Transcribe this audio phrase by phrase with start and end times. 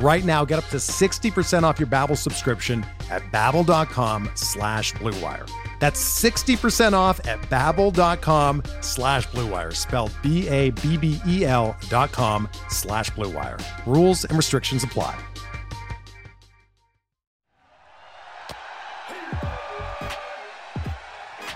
[0.00, 5.50] Right now, get up to 60% off your Babbel subscription at babbel.com slash bluewire.
[5.80, 13.60] That's 60% off at babbel.com slash bluewire, spelled B-A-B-B-E-L dot com slash bluewire.
[13.86, 15.18] Rules and restrictions apply.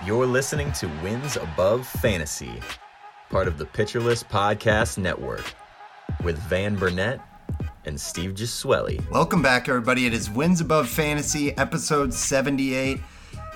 [0.05, 2.59] You're listening to Wins Above Fantasy,
[3.29, 5.45] part of the Pitcher List Podcast Network,
[6.25, 7.21] with Van Burnett
[7.85, 9.09] and Steve Gesueli.
[9.11, 10.05] Welcome back, everybody.
[10.05, 12.99] It is Wins Above Fantasy, episode 78.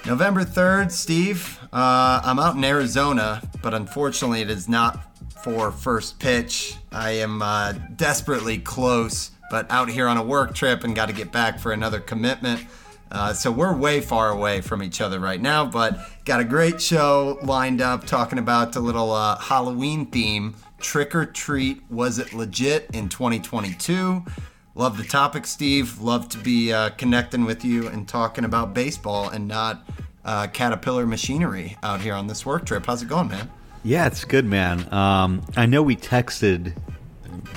[0.05, 1.59] November 3rd, Steve.
[1.73, 4.99] Uh, I'm out in Arizona, but unfortunately, it is not
[5.43, 6.75] for first pitch.
[6.91, 11.13] I am uh, desperately close, but out here on a work trip and got to
[11.13, 12.65] get back for another commitment.
[13.09, 16.81] Uh, so we're way far away from each other right now, but got a great
[16.81, 20.55] show lined up talking about the little uh, Halloween theme.
[20.79, 24.23] Trick or treat, was it legit in 2022?
[24.75, 25.99] Love the topic, Steve.
[25.99, 29.89] Love to be uh, connecting with you and talking about baseball and not
[30.23, 32.85] uh, caterpillar machinery out here on this work trip.
[32.85, 33.49] How's it going, man?
[33.83, 34.91] Yeah, it's good, man.
[34.93, 36.77] Um, I know we texted,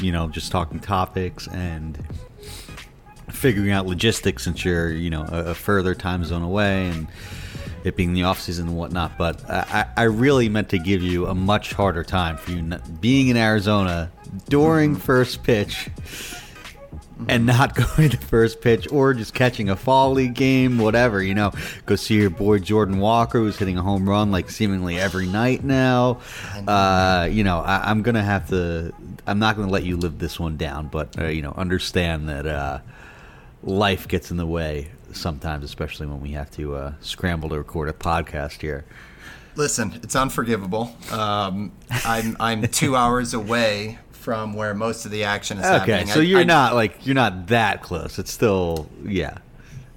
[0.00, 2.02] you know, just talking topics and
[3.28, 7.06] figuring out logistics since you're, you know, a, a further time zone away and
[7.84, 9.16] it being the off season and whatnot.
[9.18, 13.00] But I, I really meant to give you a much harder time for you not,
[13.00, 14.10] being in Arizona
[14.48, 15.88] during first pitch
[17.28, 21.34] and not going to first pitch or just catching a fall league game, whatever, you
[21.34, 21.52] know,
[21.86, 25.64] go see your boy Jordan Walker who's hitting a home run like seemingly every night
[25.64, 26.20] now.
[26.66, 28.92] Uh, you know, I, am going to have to,
[29.26, 32.28] I'm not going to let you live this one down, but, uh, you know, understand
[32.28, 32.80] that uh,
[33.62, 37.88] life gets in the way sometimes, especially when we have to uh, scramble to record
[37.88, 38.84] a podcast here.
[39.56, 40.94] Listen, it's unforgivable.
[41.12, 41.72] Um,
[42.04, 46.06] I'm I'm two hours away from where most of the action is okay, happening.
[46.06, 48.18] so I- you're I- not like you're not that close.
[48.18, 49.38] It's still yeah.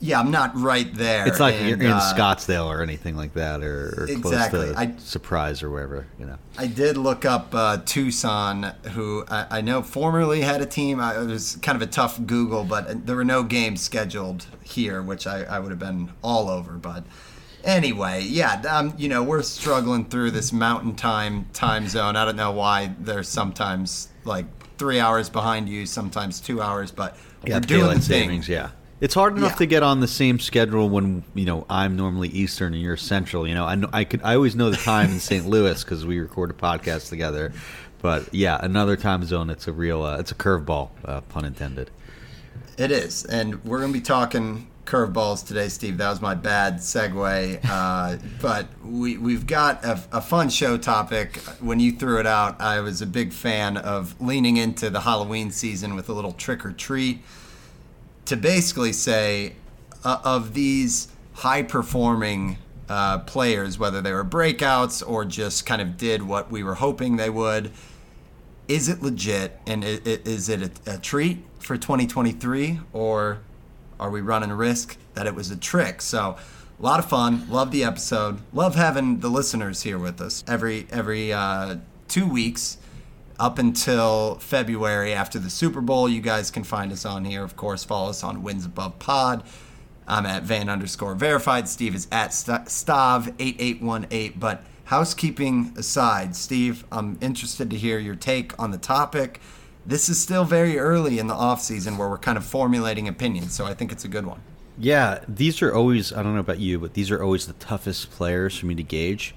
[0.03, 1.25] Yeah, I'm not right there.
[1.25, 4.66] It's like and, you're in uh, Scottsdale or anything like that, or, or Exactly.
[4.66, 6.38] close to I- Surprise or wherever you know.
[6.58, 11.00] I did look up uh, Tucson, who I, I know formerly had a team.
[11.00, 15.02] I, it was kind of a tough Google, but there were no games scheduled here,
[15.02, 16.74] which I, I would have been all over.
[16.74, 17.06] But
[17.63, 22.18] anyway, yeah, um, you know, we're struggling through this mountain time time zone.
[22.18, 24.47] I don't know why there's sometimes like
[24.78, 27.16] three hours behind you, sometimes two hours, but
[27.46, 28.50] Yeah, we're doing daylight savings.
[28.50, 28.72] Yeah,
[29.03, 29.58] it's hard enough Yeah.
[29.58, 33.46] to get on the same schedule when you know I'm normally Eastern and you're Central.
[33.46, 35.46] You know, I know, I could I always know the time in St.
[35.53, 37.52] Louis because we record a podcast together.
[38.02, 39.50] But yeah, another time zone.
[39.50, 41.92] It's a real uh, it's a curveball, uh, pun intended.
[42.78, 45.97] It is, and we're going to be talking curveballs today, Steve.
[45.97, 51.38] That was my bad segue, uh, but we we've got a, a fun show topic.
[51.59, 55.52] When you threw it out, I was a big fan of leaning into the Halloween
[55.52, 57.22] season with a little trick or treat
[58.25, 59.56] to basically say
[60.03, 62.57] uh, of these high performing
[62.89, 67.16] uh, players, whether they were breakouts or just kind of did what we were hoping
[67.17, 67.72] they would
[68.67, 73.39] is it legit and is it a, a treat for 2023 or
[74.00, 76.01] are we running a risk that it was a trick?
[76.01, 76.38] So
[76.79, 77.47] a lot of fun.
[77.50, 78.39] Love the episode.
[78.53, 82.77] Love having the listeners here with us every every uh, two weeks
[83.39, 86.07] up until february after the super bowl.
[86.07, 87.83] You guys can find us on here of course.
[87.83, 89.44] Follow us on wins above pod.
[90.07, 91.68] I'm at van underscore verified.
[91.68, 98.57] Steve is at stav 8818 but housekeeping aside steve i'm interested to hear your take
[98.59, 99.41] on the topic.
[99.86, 103.53] This is still very early in the off season where we're kind of formulating opinions
[103.53, 104.41] so i think it's a good one.
[104.77, 108.12] Yeah, these are always, I don't know about you, but these are always the toughest
[108.12, 109.36] players for me to gauge.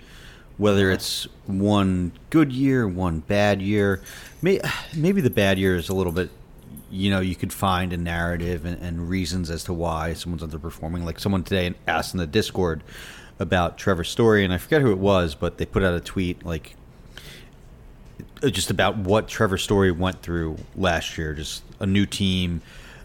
[0.58, 4.00] Whether it's one good year, one bad year.
[4.40, 4.60] May,
[4.96, 6.30] maybe the bad year is a little bit,
[6.90, 11.04] you know, you could find a narrative and, and reasons as to why someone's underperforming.
[11.04, 12.82] Like someone today asked in the Discord
[13.38, 16.44] about Trevor Story, and I forget who it was, but they put out a tweet
[16.44, 16.74] like,
[18.42, 21.34] just about what Trevor Story went through last year.
[21.34, 22.62] Just a new team,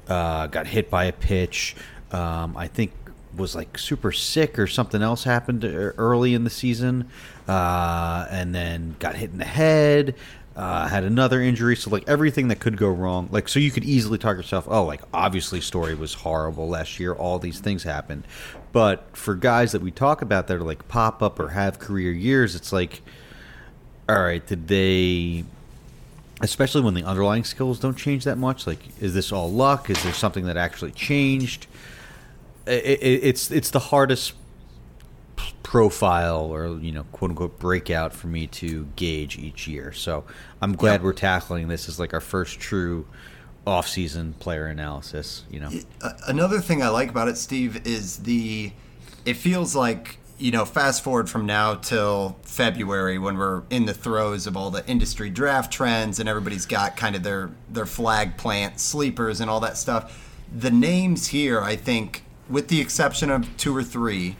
[0.08, 1.76] uh, got hit by a pitch.
[2.12, 2.94] Um, I think
[3.36, 7.10] was like super sick or something else happened early in the season,
[7.48, 10.16] uh, and then got hit in the head.
[10.54, 13.86] Uh, had another injury, so like everything that could go wrong, like so you could
[13.86, 17.14] easily talk yourself, oh, like obviously Story was horrible last year.
[17.14, 18.26] All these things happened,
[18.74, 22.12] but for guys that we talk about that are like pop up or have career
[22.12, 23.02] years, it's like,
[24.10, 25.46] all right, did they?
[26.42, 28.68] Especially when the underlying skills don't change that much.
[28.68, 29.90] Like, is this all luck?
[29.90, 31.68] Is there something that actually changed?
[32.68, 34.34] It, it, it's it's the hardest
[35.72, 39.94] profile or you know quote unquote breakout for me to gauge each year.
[39.94, 40.26] So
[40.62, 43.08] I'm glad we're tackling this as like our first true
[43.66, 45.46] off-season player analysis.
[45.50, 45.70] You know,
[46.02, 48.74] uh, another thing I like about it, Steve, is the.
[49.24, 53.94] It feels like you know, fast forward from now till February when we're in the
[53.94, 58.36] throes of all the industry draft trends and everybody's got kind of their their flag
[58.36, 60.38] plant sleepers and all that stuff.
[60.54, 64.36] The names here, I think, with the exception of two or three,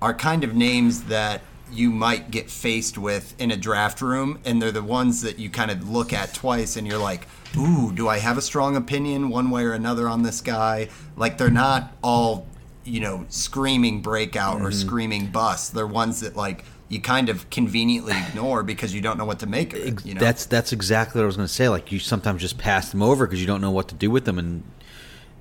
[0.00, 4.60] are kind of names that you might get faced with in a draft room, and
[4.60, 8.08] they're the ones that you kind of look at twice, and you're like, "Ooh, do
[8.08, 11.92] I have a strong opinion one way or another on this guy?" Like they're not
[12.02, 12.46] all,
[12.84, 14.66] you know, screaming breakout mm-hmm.
[14.66, 15.74] or screaming bust.
[15.74, 19.46] They're ones that like you kind of conveniently ignore because you don't know what to
[19.46, 20.06] make of it.
[20.06, 20.20] You know?
[20.20, 21.68] That's that's exactly what I was going to say.
[21.68, 24.24] Like you sometimes just pass them over because you don't know what to do with
[24.24, 24.62] them, and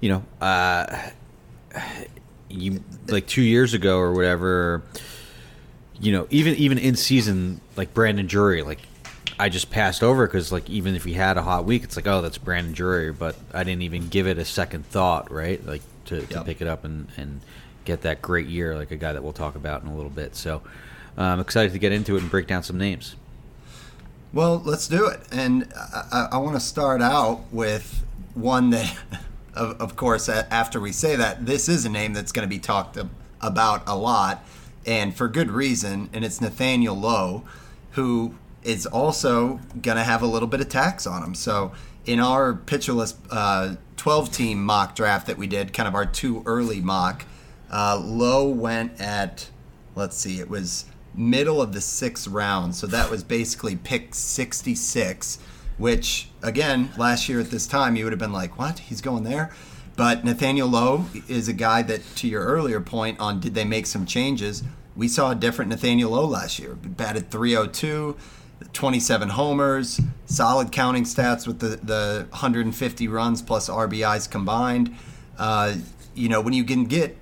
[0.02, 1.12] you know, uh,
[2.50, 4.84] you like two years ago or whatever.
[6.00, 8.80] You know, even even in season, like Brandon Drury, like
[9.40, 12.08] I just passed over because like even if he had a hot week, it's like
[12.08, 15.66] oh that's Brandon Drury, but I didn't even give it a second thought, right?
[15.66, 17.42] Like to, to pick it up and and
[17.86, 20.36] get that great year, like a guy that we'll talk about in a little bit.
[20.36, 20.62] So
[21.18, 23.16] uh, I'm excited to get into it and break down some names.
[24.34, 28.04] Well, let's do it, and I, I want to start out with
[28.36, 28.96] one that
[29.58, 32.60] of, of course, after we say that, this is a name that's going to be
[32.60, 32.98] talked
[33.42, 34.46] about a lot,
[34.86, 36.10] and for good reason.
[36.14, 37.44] And it's Nathaniel Lowe,
[37.92, 41.36] who is also going to have a little bit of tax on him.
[41.36, 41.72] So
[42.06, 46.06] in our Pitcher List uh, 12 team mock draft that we did, kind of our
[46.06, 47.26] too early mock,
[47.72, 49.50] uh, Lowe went at,
[49.96, 52.76] let's see, it was middle of the sixth round.
[52.76, 55.40] So that was basically pick 66
[55.78, 58.80] which again last year at this time you would have been like what?
[58.80, 59.52] He's going there?
[59.96, 63.88] But nathaniel lowe is a guy that to your earlier point on did they make
[63.88, 64.64] some changes?
[64.96, 66.76] We saw a different nathaniel lowe last year.
[66.76, 68.16] Batted 302
[68.74, 74.96] 27 homers solid counting stats with the, the 150 runs plus rbis combined.
[75.38, 75.76] Uh,
[76.16, 77.16] you know when you can get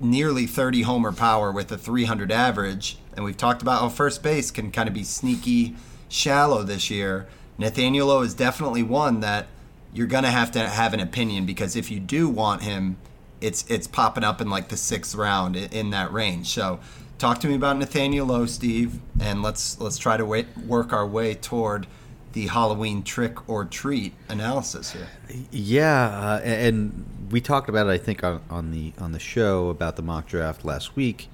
[0.00, 4.50] nearly 30 homer power with a 300 average and we've talked about how first base
[4.50, 5.76] can kind of be sneaky
[6.08, 7.28] shallow this year
[7.58, 9.46] Nathaniel Lowe is definitely one that
[9.92, 12.96] you're gonna have to have an opinion because if you do want him,
[13.40, 16.48] it's it's popping up in like the sixth round in, that range.
[16.48, 16.80] So,
[17.18, 21.06] talk to me about Nathaniel Lowe, Steve, and let's let's try to wait, work our
[21.06, 21.86] way toward
[22.32, 25.08] the Halloween trick or treat analysis here.
[25.52, 29.68] Yeah, uh, and we talked about it, I think, on, on the on the show
[29.68, 31.28] about the mock draft last week.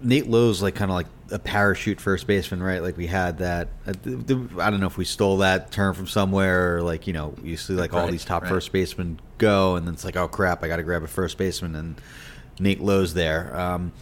[0.00, 2.82] Nate Lowe's like kind of like a parachute first baseman, right?
[2.82, 3.68] Like we had that.
[3.86, 3.94] Uh,
[4.60, 7.56] I don't know if we stole that term from somewhere, or like you know, you
[7.56, 8.48] see like all these top right.
[8.48, 11.38] first basemen go, and then it's like, oh crap, I got to grab a first
[11.38, 12.00] baseman, and
[12.60, 13.58] Nate Lowe's there.
[13.58, 13.92] Um,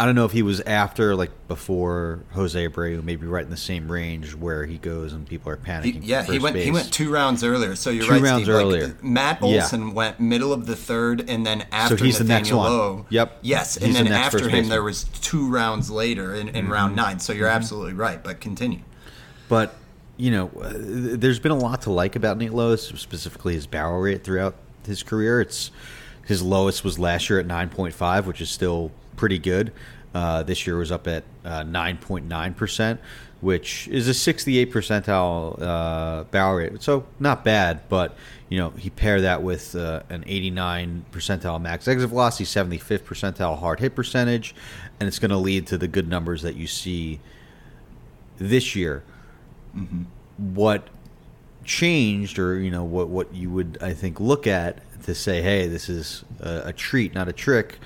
[0.00, 3.56] I don't know if he was after, like before Jose Abreu, maybe right in the
[3.58, 6.02] same range where he goes and people are panicking.
[6.02, 6.54] He, yeah, he went.
[6.54, 6.64] Base.
[6.64, 7.76] He went two rounds earlier.
[7.76, 8.22] So you're two right.
[8.22, 8.54] rounds Steve.
[8.54, 8.86] earlier.
[8.86, 9.92] Like, Matt Olson yeah.
[9.92, 12.72] went middle of the third, and then after so he's Nathaniel the next one.
[12.72, 13.40] Lowe, yep.
[13.42, 16.72] Yes, he's and then the after him there was two rounds later in, in mm-hmm.
[16.72, 17.20] round nine.
[17.20, 17.56] So you're mm-hmm.
[17.56, 18.24] absolutely right.
[18.24, 18.80] But continue.
[19.50, 19.74] But
[20.16, 24.00] you know, uh, there's been a lot to like about Nate Lowe, specifically his barrel
[24.00, 24.54] rate throughout
[24.86, 25.42] his career.
[25.42, 25.70] It's
[26.24, 29.70] his lowest was last year at 9.5, which is still pretty good.
[30.14, 32.96] Uh, this year was up at 9.9%, uh,
[33.42, 36.82] which is a 68 percentile uh, barrel rate.
[36.82, 38.16] So not bad, but
[38.48, 43.58] you know he paired that with uh, an 89 percentile max exit velocity, 75th percentile
[43.58, 44.54] hard hit percentage,
[44.98, 47.20] and it's going to lead to the good numbers that you see
[48.38, 49.04] this year.
[49.76, 50.04] Mm-hmm.
[50.54, 50.88] What
[51.62, 55.68] changed, or you know what what you would I think look at to say, hey,
[55.68, 57.78] this is a, a treat, not a trick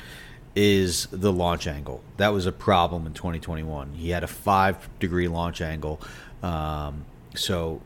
[0.56, 2.02] is the launch angle.
[2.16, 3.94] That was a problem in 2021.
[3.94, 6.00] He had a five degree launch angle.
[6.42, 7.80] Um, so,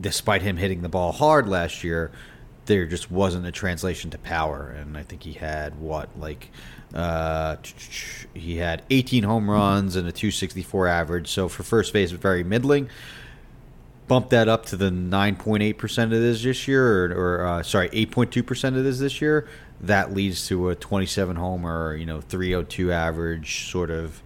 [0.00, 2.10] despite him hitting the ball hard last year,
[2.66, 4.68] there just wasn't a translation to power.
[4.68, 6.50] And I think he had what like
[6.94, 7.56] uh,
[8.34, 11.28] he had 18 home runs and a 264 average.
[11.28, 12.88] So for first base, very middling.
[14.06, 18.76] Bump that up to the 9.8% of this this year, or, or uh, sorry, 8.2%
[18.78, 19.46] of this this year.
[19.80, 24.22] That leads to a 27 homer, you know, 302 average sort of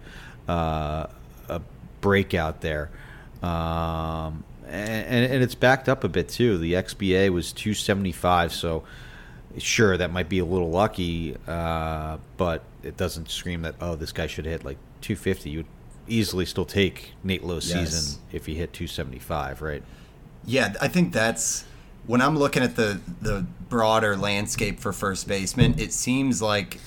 [0.47, 1.07] uh,
[1.47, 1.61] a
[2.01, 2.89] breakout there.
[3.41, 6.57] Um, and, and it's backed up a bit too.
[6.57, 8.83] The XBA was 275, so
[9.57, 14.11] sure that might be a little lucky, uh, but it doesn't scream that oh this
[14.11, 15.49] guy should hit like 250.
[15.49, 15.67] You would
[16.07, 17.91] easily still take Nate Lowe's yes.
[17.91, 19.83] season if he hit 275, right?
[20.45, 21.65] Yeah, I think that's
[22.05, 25.79] when I'm looking at the the broader landscape for first baseman.
[25.79, 26.79] It seems like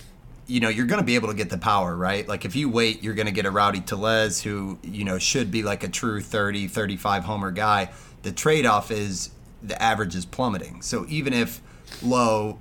[0.46, 2.28] you know you're going to be able to get the power right?
[2.28, 5.50] Like if you wait you're going to get a rowdy Tellez who you know should
[5.50, 7.90] be like a true 30 35 homer guy.
[8.22, 9.30] The trade-off is
[9.64, 10.82] the average is plummeting.
[10.82, 11.60] So even if
[12.04, 12.60] Lowe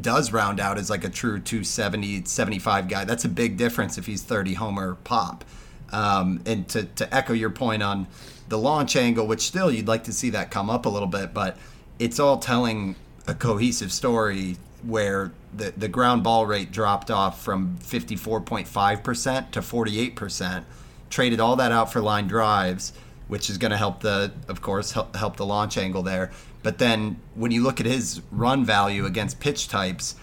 [0.00, 4.06] does round out as like a true 270 75 guy that's a big difference if
[4.06, 5.44] he's 30 homer pop.
[5.92, 8.08] Um, and to, to echo your point on
[8.48, 11.32] the launch angle which still you'd like to see that come up a little bit
[11.32, 11.56] but
[11.98, 12.96] it's all telling
[13.26, 20.64] a cohesive story where the, the ground ball rate dropped off from 54.5% to 48%,
[21.10, 22.92] traded all that out for line drives,
[23.28, 26.30] which is going to help the, of course, help, help the launch angle there.
[26.62, 30.16] But then when you look at his run value against pitch types,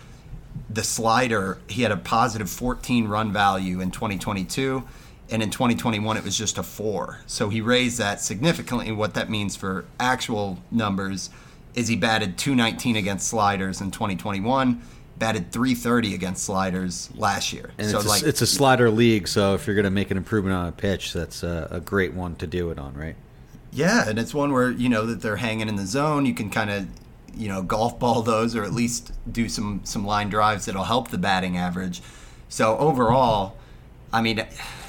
[0.70, 4.84] the slider, he had a positive 14 run value in 2022.
[5.32, 7.20] And in 2021, it was just a four.
[7.28, 8.92] So he raised that significantly.
[8.92, 11.30] What that means for actual numbers
[11.76, 14.82] is he batted 219 against sliders in 2021
[15.20, 17.72] batted 330 against sliders last year.
[17.78, 20.18] And so it's, a, it's a slider league, so if you're going to make an
[20.18, 23.16] improvement on a pitch, that's a, a, great one to do it on, right?
[23.72, 26.26] Yeah, and it's one where you know that they're hanging in the zone.
[26.26, 26.88] You can kind of
[27.36, 31.10] you know golf ball those, or at least do some some line drives that'll help
[31.10, 32.02] the batting average.
[32.48, 33.58] So overall,
[34.12, 34.46] I mean.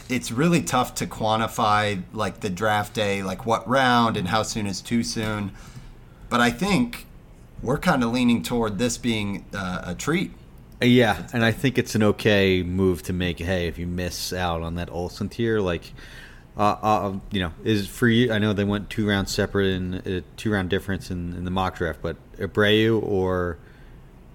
[0.08, 4.66] It's really tough to quantify like the draft day, like what round and how soon
[4.66, 5.52] is too soon.
[6.30, 7.06] But I think
[7.62, 10.30] we're kind of leaning toward this being uh, a treat.
[10.80, 13.38] Uh, yeah, and I think it's an okay move to make.
[13.38, 15.92] Hey, if you miss out on that Olson tier, like,
[16.56, 18.32] uh, uh, you know, is for you.
[18.32, 21.50] I know they went two rounds separate and a two round difference in, in the
[21.50, 23.58] mock draft, but Abreu or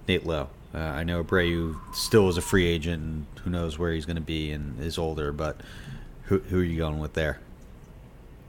[0.06, 0.50] Nate Lowe.
[0.74, 4.16] Uh, I know Abreu still is a free agent, and who knows where he's going
[4.16, 5.32] to be and is older.
[5.32, 5.60] But
[6.24, 7.40] who who are you going with there?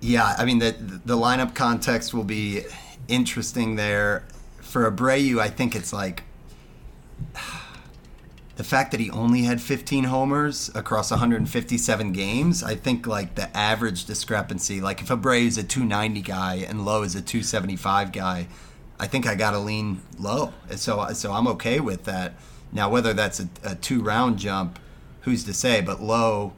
[0.02, 0.76] Yeah, I mean the
[1.06, 2.64] the lineup context will be
[3.08, 4.24] interesting there
[4.62, 6.24] for Abreu, I think it's like
[8.58, 12.64] the fact that he only had 15 homers across 157 games.
[12.64, 17.04] I think like the average discrepancy, like if Abreu is a 290 guy and Lowe
[17.04, 18.48] is a 275 guy,
[19.00, 20.54] I think I got to lean Lowe.
[20.76, 22.34] So so I'm okay with that.
[22.72, 24.80] Now whether that's a, a two round jump,
[25.22, 25.82] who's to say?
[25.82, 26.54] But Lowe,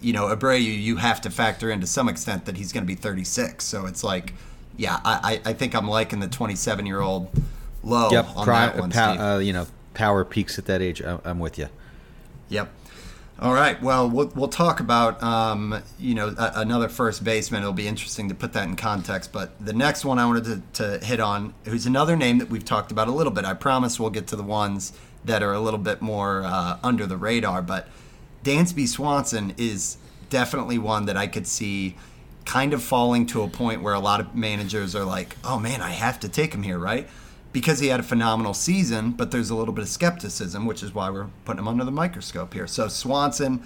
[0.00, 2.88] you know, Abreu, you have to factor in to some extent that he's going to
[2.88, 3.64] be 36.
[3.64, 4.34] So it's like
[4.76, 7.30] yeah, I, I think I'm liking the 27 year old
[7.82, 11.02] Lowe yep, on that one, uh, you know, power peaks at that age.
[11.02, 11.68] I'm with you.
[12.50, 12.70] Yep.
[13.40, 13.80] All right.
[13.82, 17.62] Well, we'll, we'll talk about um, you know a, another first baseman.
[17.62, 19.32] It'll be interesting to put that in context.
[19.32, 22.64] But the next one I wanted to, to hit on, who's another name that we've
[22.64, 23.46] talked about a little bit.
[23.46, 24.92] I promise we'll get to the ones
[25.24, 27.62] that are a little bit more uh, under the radar.
[27.62, 27.88] But
[28.44, 29.96] Dansby Swanson is
[30.28, 31.96] definitely one that I could see
[32.44, 35.80] kind of falling to a point where a lot of managers are like, oh man,
[35.80, 37.08] I have to take him here, right?
[37.52, 40.94] Because he had a phenomenal season, but there's a little bit of skepticism, which is
[40.94, 42.66] why we're putting him under the microscope here.
[42.66, 43.62] So Swanson,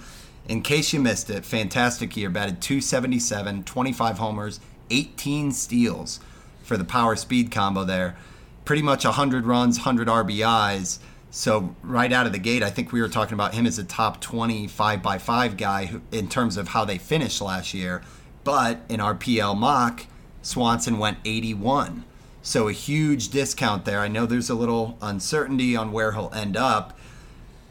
[0.47, 6.19] in case you missed it, fantastic year, batted 277, 25 homers, 18 steals
[6.63, 8.17] for the power speed combo there.
[8.65, 10.99] Pretty much 100 runs, 100 RBIs.
[11.29, 13.83] So right out of the gate, I think we were talking about him as a
[13.83, 18.01] top 25 by 5 guy in terms of how they finished last year.
[18.45, 20.05] But in our PL mock,
[20.41, 22.05] Swanson went 81.
[22.41, 23.99] So a huge discount there.
[23.99, 26.97] I know there's a little uncertainty on where he'll end up,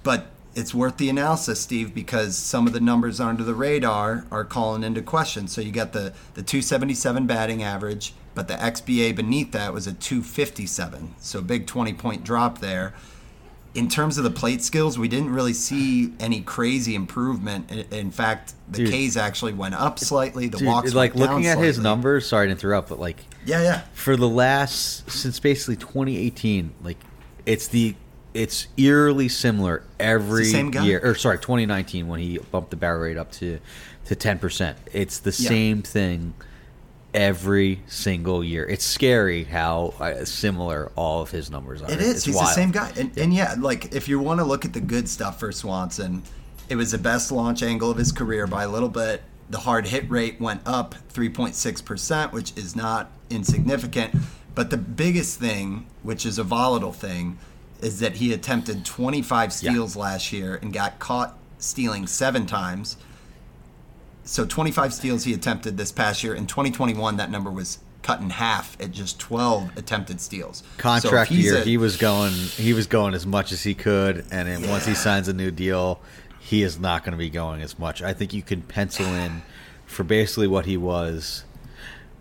[0.03, 0.27] but
[0.57, 4.83] it's worth the analysis, Steve, because some of the numbers under the radar are calling
[4.83, 5.47] into question.
[5.47, 9.93] So you got the, the 277 batting average, but the XBA beneath that was a
[9.93, 11.15] 257.
[11.21, 12.95] So big 20 point drop there
[13.75, 17.71] in terms of the plate skills, we didn't really see any crazy improvement.
[17.93, 20.47] In fact, the dude, K's actually went up slightly.
[20.49, 21.67] The dude, walks like looking at slightly.
[21.67, 22.27] his numbers.
[22.27, 23.83] Sorry to interrupt, but like yeah, yeah.
[23.93, 26.99] For the last since basically 2018, like
[27.47, 27.97] it's the
[28.33, 31.01] it's eerily similar every year.
[31.03, 33.59] Or sorry, 2019 when he bumped the barrel rate up to
[34.07, 34.79] to 10 percent.
[34.93, 35.49] It's the yeah.
[35.49, 36.35] same thing
[37.15, 38.67] every single year.
[38.67, 41.91] It's scary how uh, similar all of his numbers are.
[41.91, 42.17] It is.
[42.17, 42.49] It's He's wild.
[42.49, 42.93] the same guy.
[42.97, 46.23] And, and yeah, like if you want to look at the good stuff for Swanson,
[46.69, 49.23] it was the best launch angle of his career by a little bit.
[49.51, 54.15] The hard hit rate went up 3.6%, which is not insignificant.
[54.55, 57.39] But the biggest thing, which is a volatile thing,
[57.81, 62.97] is that he attempted 25 steals last year and got caught stealing seven times.
[64.25, 66.35] So 25 steals he attempted this past year.
[66.35, 70.63] In 2021, that number was cut in half at just 12 attempted steals.
[70.79, 74.25] Contract he's year, a- he was going he was going as much as he could,
[74.31, 76.01] and then once he signs a new deal,
[76.39, 78.03] he is not going to be going as much.
[78.03, 79.43] I think you can pencil in
[79.87, 81.45] for basically what he was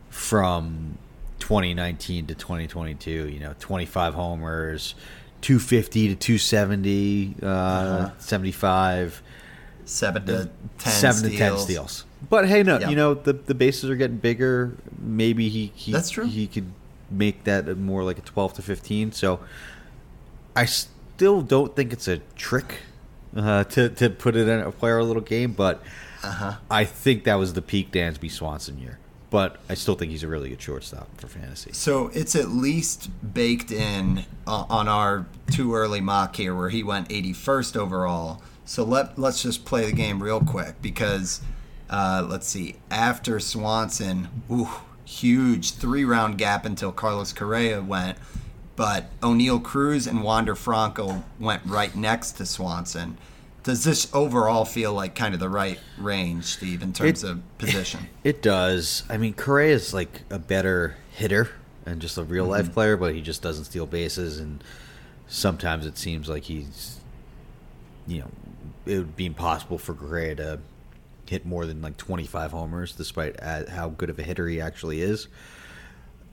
[0.09, 0.97] from
[1.39, 3.29] 2019 to 2022.
[3.29, 4.95] You know, 25 homers,
[5.41, 8.09] 250 to 270, uh, Uh-huh.
[8.19, 9.21] 75
[9.85, 11.63] seven to ten seven to ten steals.
[11.63, 12.05] steals.
[12.29, 12.89] But hey, no, Yeah.
[12.89, 14.75] you know the the bases are getting bigger.
[14.99, 16.25] Maybe he, he That's true.
[16.25, 16.71] He could
[17.11, 19.11] make that more like a twelve to fifteen.
[19.11, 19.39] So
[20.55, 22.77] I still don't think it's a trick
[23.35, 25.81] uh, to to put it in a player a little game, but
[26.23, 26.53] Uh-huh.
[26.71, 28.99] I think that was the peak Dansby Swanson year.
[29.29, 31.71] But I still think he's a really good shortstop for fantasy.
[31.73, 36.83] So it's at least baked in uh, on our too early mock here, where he
[36.83, 38.43] went 81st overall.
[38.65, 41.41] So let let's just play the game real quick because
[41.89, 42.75] uh, let's see.
[42.89, 44.69] After Swanson, ooh,
[45.05, 48.17] huge three round gap until Carlos Correa went,
[48.75, 53.17] but Oneil Cruz and Wander Franco went right next to Swanson.
[53.63, 57.57] Does this overall feel like kind of the right range, Steve, in terms It- of
[57.57, 58.07] position?
[58.23, 59.03] It does.
[59.09, 61.49] I mean, Correa is like a better hitter
[61.85, 62.51] and just a real Mm-hmm.
[62.51, 64.61] life player, but he just doesn't steal bases, and
[65.27, 66.99] sometimes it seems like he's,
[68.07, 68.31] you know,
[68.85, 70.59] it would be impossible for Correa to
[71.27, 75.27] hit more than like 25 homers, despite how good of a hitter he actually is.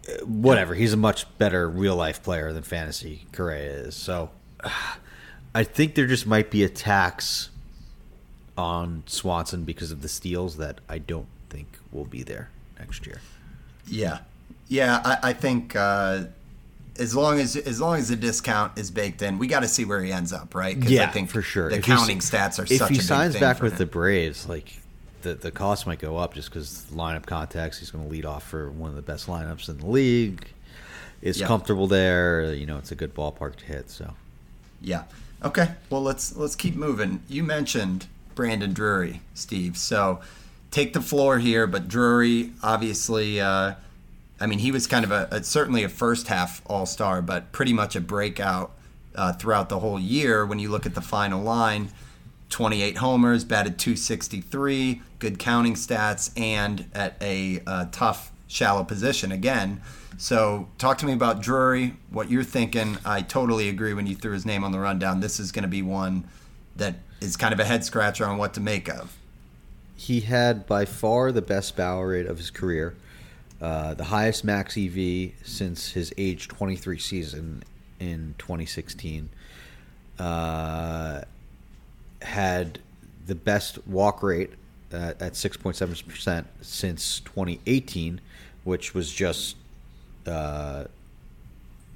[0.08, 3.96] Uh, Whatever, he's a much better real life player than fantasy Correa is.
[3.96, 4.30] So,
[5.54, 7.50] I think there just might be a tax
[8.56, 13.20] on Swanson because of the steals that I don't think will be there next year.
[13.86, 14.18] Yeah,
[14.68, 15.00] yeah.
[15.04, 16.24] I, I think uh,
[17.00, 19.84] as long as as long as the discount is baked in, we got to see
[19.84, 20.80] where he ends up, right?
[20.80, 21.70] 'Cause I think for sure.
[21.70, 23.78] The If counting stats are if such he a signs thing back with him.
[23.78, 24.80] the Braves, like
[25.22, 27.78] the the cost might go up just because lineup contacts.
[27.78, 30.46] He's going to lead off for one of the best lineups in the league.
[31.22, 31.46] It's Yeah.
[31.46, 32.54] comfortable there.
[32.54, 33.90] You know, it's a good ballpark to hit.
[33.90, 34.14] So
[34.80, 35.02] Yeah.
[35.42, 35.70] Okay.
[35.88, 37.20] Well, let's let's keep moving.
[37.28, 39.76] You mentioned Brandon Drury, Steve.
[39.76, 40.20] So
[40.70, 43.40] take the floor here, but Drury obviously.
[43.40, 43.74] Uh,
[44.40, 47.52] I mean, he was kind of a, a certainly a first half All Star, but
[47.52, 48.72] pretty much a breakout
[49.14, 50.46] uh, throughout the whole year.
[50.46, 51.90] When you look at the final line,
[52.48, 59.80] 28 homers, batted 263, good counting stats, and at a uh, tough, shallow position again.
[60.18, 62.98] So, talk to me about Drury, what you're thinking.
[63.04, 65.20] I totally agree when you threw his name on the rundown.
[65.20, 66.28] This is going to be one
[66.76, 69.16] that is kind of a head scratcher on what to make of.
[69.96, 72.94] he had by far the best barrel rate of his career,
[73.60, 77.62] uh, the highest max EV since his age 23 season
[77.98, 79.28] in 2016.
[80.18, 81.22] Uh,
[82.22, 82.78] had
[83.26, 84.50] the best walk rate
[84.92, 88.20] uh, at 6.7% since 2018,
[88.64, 89.56] which was just,
[90.26, 90.84] uh,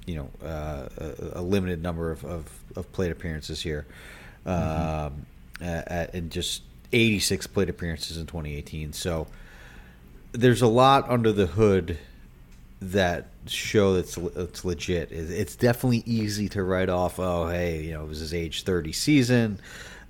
[0.05, 3.85] you know, uh, a, a limited number of, of, of plate appearances here.
[4.45, 5.25] Um,
[5.61, 6.61] at, and just
[6.93, 8.93] 86 plate appearances in 2018.
[8.93, 9.27] So
[10.37, 11.97] there's a lot under the hood
[12.81, 15.11] that show that's it's legit.
[15.11, 17.19] It's definitely easy to write off.
[17.19, 19.59] Oh, hey, you know, it was his age 30 season,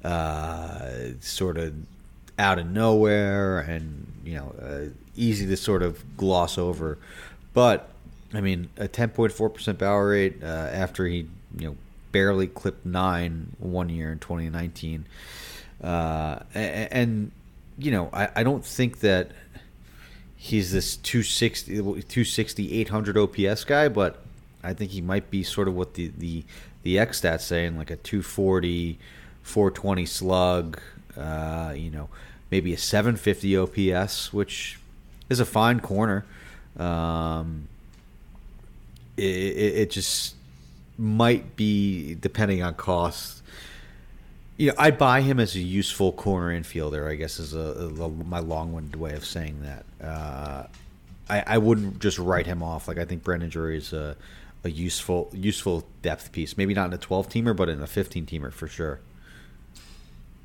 [0.03, 1.73] uh, sort of
[2.37, 6.97] out of nowhere, and you know, uh, easy to sort of gloss over.
[7.53, 7.89] But
[8.33, 11.75] I mean, a 10.4 percent barrel rate uh, after he, you know,
[12.11, 15.05] barely clipped nine one year in 2019,
[15.83, 17.31] uh, and, and
[17.77, 19.31] you know, I, I don't think that
[20.45, 24.21] he's this 260, 260 800 OPS guy, but
[24.63, 26.43] I think he might be sort of what the the
[26.83, 28.99] the X stats saying, like a 240,
[29.41, 30.79] 420 slug.
[31.17, 32.09] Uh, you know,
[32.51, 34.77] maybe a 750 OPS, which
[35.29, 36.25] is a fine corner.
[36.77, 37.67] Um,
[39.17, 40.35] it, it, it just
[40.97, 43.34] might be depending on cost.
[44.57, 47.09] You know, I buy him as a useful corner infielder.
[47.09, 49.85] I guess is a, a my long-winded way of saying that.
[50.05, 50.67] Uh,
[51.29, 52.87] I, I wouldn't just write him off.
[52.87, 54.15] Like I think Brendan Drury is a,
[54.63, 56.57] a useful useful depth piece.
[56.57, 58.99] Maybe not in a 12 teamer, but in a 15 teamer for sure.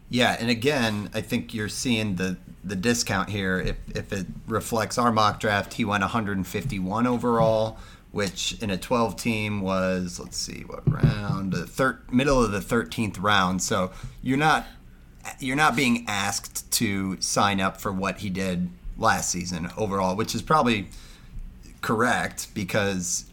[0.09, 3.61] Yeah, and again, I think you're seeing the the discount here.
[3.61, 7.79] If if it reflects our mock draft, he went 151 overall,
[8.13, 12.59] which in a 12 team was let's see what round the third middle of the
[12.59, 13.63] 13th round.
[13.63, 13.93] So
[14.23, 14.67] you're not
[15.39, 20.35] you're not being asked to sign up for what he did last season overall, which
[20.35, 20.89] is probably
[21.81, 23.25] correct because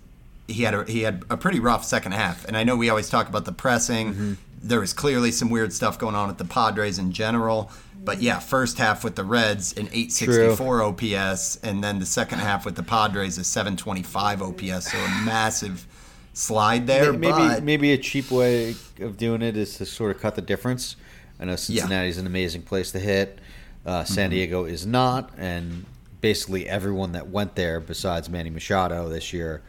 [0.48, 2.46] he had a he had a pretty rough second half.
[2.46, 4.14] And I know we always talk about the pressing.
[4.14, 4.34] Mm-hmm.
[4.62, 7.72] There was clearly some weird stuff going on at the Padres in general.
[8.08, 10.86] But yeah, first half with the Reds an 864 True.
[10.86, 14.90] OPS, and then the second half with the Padres a 725 OPS.
[14.94, 15.86] So a massive
[16.32, 17.12] slide there.
[17.12, 20.42] Maybe but, maybe a cheap way of doing it is to sort of cut the
[20.42, 20.96] difference.
[21.38, 22.22] I know Cincinnati's yeah.
[22.22, 23.40] an amazing place to hit.
[23.86, 24.36] Uh, San mm-hmm.
[24.36, 25.86] Diego is not, and
[26.22, 29.62] basically everyone that went there besides Manny Machado this year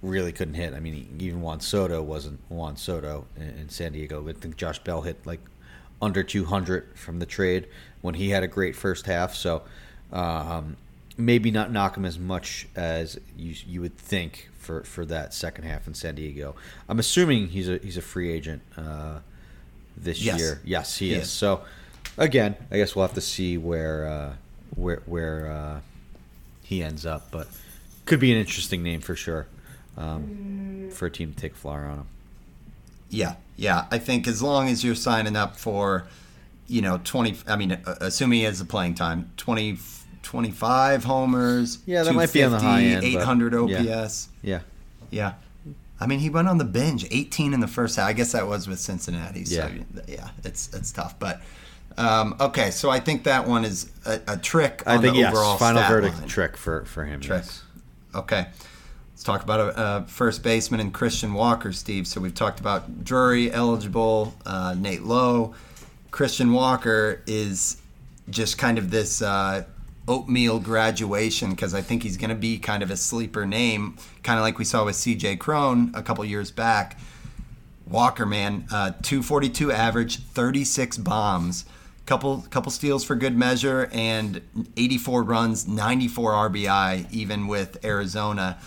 [0.00, 0.72] really couldn't hit.
[0.72, 4.26] I mean, even Juan Soto wasn't Juan Soto in, in San Diego.
[4.26, 5.40] I think Josh Bell hit like
[6.00, 7.66] under 200 from the trade
[8.00, 9.34] when he had a great first half.
[9.34, 9.62] So
[10.12, 10.76] um,
[11.16, 15.64] maybe not knock him as much as you you would think for, for that second
[15.64, 16.54] half in San Diego.
[16.88, 19.20] I'm assuming he's a he's a free agent uh,
[19.96, 20.38] this yes.
[20.38, 20.60] year.
[20.64, 21.24] Yes, he, he is.
[21.24, 21.32] is.
[21.32, 21.62] So
[22.18, 24.32] again, I guess we'll have to see where uh,
[24.74, 25.80] where where uh,
[26.62, 27.48] he ends up, but
[28.04, 29.46] could be an interesting name for sure
[29.96, 32.06] um, for a team to take a flyer on him.
[33.10, 33.86] Yeah, yeah.
[33.90, 36.06] I think as long as you're signing up for,
[36.66, 39.78] you know, 20, I mean, uh, assuming he has the playing time, 20,
[40.22, 41.78] 25 homers.
[41.86, 43.04] Yeah, that might be on the high end.
[43.04, 44.28] 800 OPS.
[44.42, 44.60] Yeah.
[45.10, 45.34] Yeah.
[45.98, 48.08] I mean, he went on the binge, 18 in the first half.
[48.08, 49.44] I guess that was with Cincinnati.
[49.44, 51.18] So, yeah, yeah it's, it's tough.
[51.18, 51.40] But,
[51.96, 55.82] um, okay, so I think that one is a, a trick I think, yes, final
[55.84, 56.28] verdict line.
[56.28, 57.20] trick for, for him.
[57.20, 57.44] Trick.
[57.44, 57.62] Yes.
[58.14, 58.46] Okay.
[59.26, 62.06] Talk about a, a, first baseman and Christian Walker, Steve.
[62.06, 65.52] So we've talked about Drury eligible, uh, Nate Lowe.
[66.12, 67.82] Christian Walker is
[68.30, 69.64] just kind of this uh,
[70.06, 74.38] oatmeal graduation because I think he's going to be kind of a sleeper name, kind
[74.38, 75.38] of like we saw with C.J.
[75.38, 76.96] Cron a couple years back.
[77.88, 81.64] Walker, man, uh, 242 average, 36 bombs,
[82.06, 84.40] couple couple steals for good measure, and
[84.76, 88.58] 84 runs, 94 RBI, even with Arizona.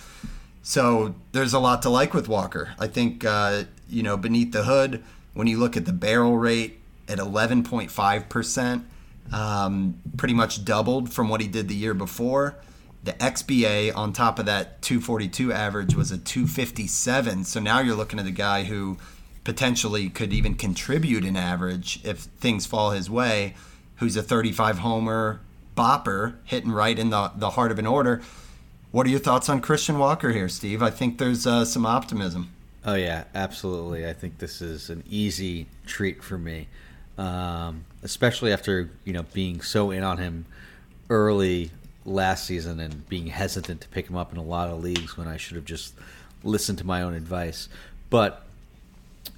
[0.70, 2.76] So there's a lot to like with Walker.
[2.78, 5.04] I think uh, you know beneath the hood,
[5.34, 8.86] when you look at the barrel rate at 11.5 percent,
[9.34, 12.54] um, pretty much doubled from what he did the year before.
[13.04, 17.46] The XBA on top of that 242 average was a 257.
[17.46, 19.00] So now you're looking at a guy who
[19.44, 23.56] potentially could even contribute an average if things fall his way,
[23.96, 25.40] who's a 35 homer
[25.76, 28.22] bopper hitting right in the, the heart of an order.
[28.92, 30.82] What are your thoughts on Christian Walker here, Steve?
[30.82, 32.52] I think there's uh, some optimism.
[32.84, 34.08] Oh yeah, absolutely.
[34.08, 36.68] I think this is an easy treat for me,
[37.16, 40.46] um, especially after you know being so in on him
[41.12, 41.70] early
[42.04, 45.28] last season and being hesitant to pick him up in a lot of leagues when
[45.28, 45.94] I should have just
[46.44, 47.70] listened to my own advice.
[48.10, 48.44] But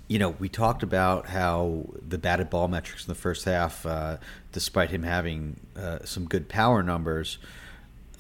[0.08, 4.16] you know, we talked about how the batted ball metrics in the first half, uh,
[4.54, 7.38] despite him having uh, some good power numbers,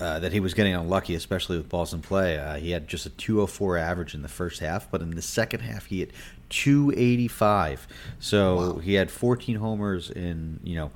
[0.02, 2.40] uh, that he was getting unlucky, especially with balls in play.
[2.40, 5.60] Uh, he had just a 204 average in the first half, but in the second
[5.60, 6.10] half, he hit
[6.50, 7.88] 285.
[8.20, 8.80] So wow.
[8.80, 10.92] he had 14 homers in, you know,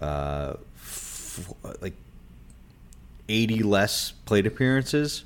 [0.00, 1.94] uh, f- like
[3.28, 5.24] 80 less plate appearances,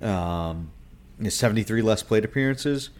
[0.00, 0.70] um,
[1.20, 2.90] 73 less plate appearances.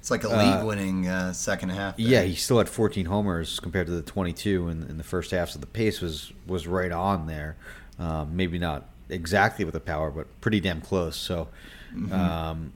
[0.00, 1.96] It's like a league-winning uh, second half.
[1.96, 2.06] There.
[2.06, 5.50] Yeah, he still had 14 homers compared to the 22 in, in the first half,
[5.50, 7.56] so the pace was was right on there.
[8.00, 11.16] Um, maybe not exactly with the power, but pretty damn close.
[11.16, 11.48] So,
[11.94, 12.12] mm-hmm.
[12.12, 12.72] um,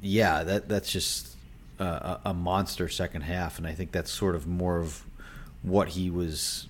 [0.00, 1.36] yeah, that that's just
[1.78, 5.04] a, a, monster second half, and I think that's sort of more of
[5.62, 6.68] what he was.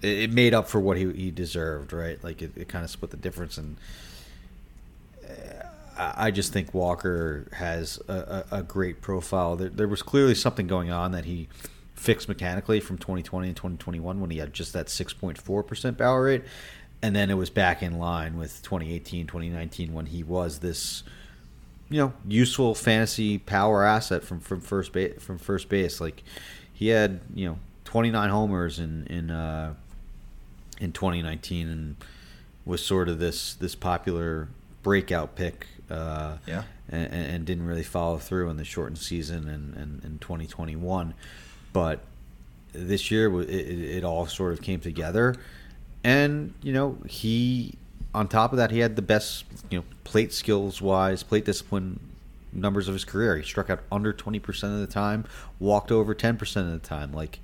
[0.00, 2.22] It, made up for what he, he deserved, right?
[2.22, 3.76] Like it, it kind of split the difference, and
[5.24, 9.56] uh, I just think Walker has a, a, a great profile.
[9.56, 11.48] There, there was clearly something going on that he
[11.98, 16.44] fixed mechanically from 2020 and 2021 when he had just that 6.4% power rate
[17.02, 21.04] and then it was back in line with 2018 2019 when he was this
[21.88, 26.00] you know useful fantasy power asset from from first base from first base.
[26.00, 26.22] Like
[26.72, 29.74] he had you know 29 homers in in uh,
[30.80, 31.96] in 2019 and
[32.64, 34.48] was sort of this this popular
[34.82, 36.64] breakout pick uh, yeah.
[36.88, 41.14] and, and, didn't really follow through in the shortened season and in, in, in 2021
[41.72, 42.00] but
[42.72, 45.34] this year it, it all sort of came together
[46.04, 47.74] and you know he
[48.14, 51.98] on top of that he had the best you know plate skills wise plate discipline
[52.52, 55.24] numbers of his career he struck out under 20% of the time
[55.60, 57.40] walked over 10% of the time like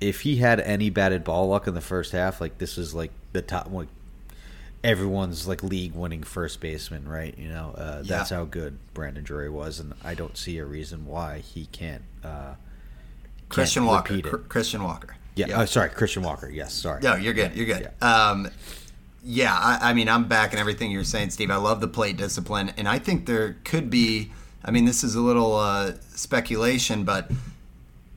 [0.00, 3.10] if he had any batted ball luck in the first half, like this is like
[3.32, 3.88] the top like
[4.84, 7.36] everyone's like league winning first baseman, right?
[7.36, 8.18] You know, uh, Yeah.
[8.18, 12.02] that's how good Brandon Drury was, and I don't see a reason why he can't.
[12.22, 12.54] Uh,
[13.48, 14.20] Christian Walker.
[14.20, 15.16] Christian Walker.
[15.38, 16.48] Yeah, Oh, sorry, Christian Walker.
[16.48, 17.00] Yes, sorry.
[17.02, 17.54] No, you're good.
[17.54, 17.90] You're good.
[18.02, 18.48] Um,
[19.22, 21.50] yeah, I, I mean, I'm backing everything you're saying, Steve.
[21.50, 24.32] I love the plate discipline, and I think there could be.
[24.64, 27.30] I mean, this is a little uh, speculation, but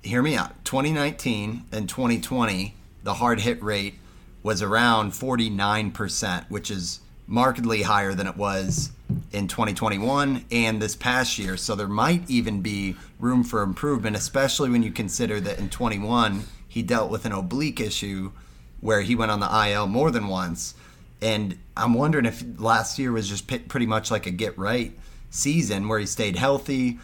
[0.01, 0.63] hear me out.
[0.65, 3.95] 2019 and 2020, the hard hit rate
[4.43, 8.91] was around 49%, which is markedly higher than it was
[9.31, 11.55] in 2021 and this past year.
[11.57, 16.43] So there might even be room for improvement, especially when you consider that in 21
[16.71, 18.31] he dealt with an oblique issue
[18.79, 20.73] where he went on the IL more than once.
[21.21, 24.97] And I'm wondering if last year was just pretty much like a get right
[25.29, 26.97] season where he stayed healthy.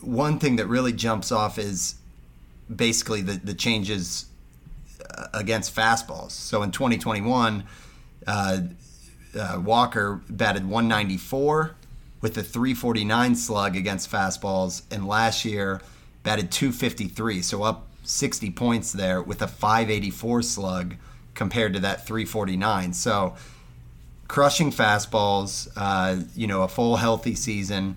[0.00, 1.94] One thing that really jumps off is
[2.74, 4.26] basically the, the changes
[5.16, 6.32] uh, against fastballs.
[6.32, 7.62] So in 2021,
[8.26, 8.58] uh,
[9.38, 11.76] uh, Walker batted 194
[12.20, 15.80] with a 349 slug against fastballs, and last year
[16.24, 20.96] batted 253, so up 60 points there with a 584 slug
[21.34, 22.92] compared to that 349.
[22.92, 23.34] So
[24.28, 27.96] crushing fastballs, uh, you know, a full healthy season.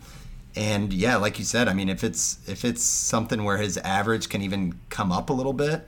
[0.56, 4.30] And yeah, like you said, I mean, if it's if it's something where his average
[4.30, 5.88] can even come up a little bit,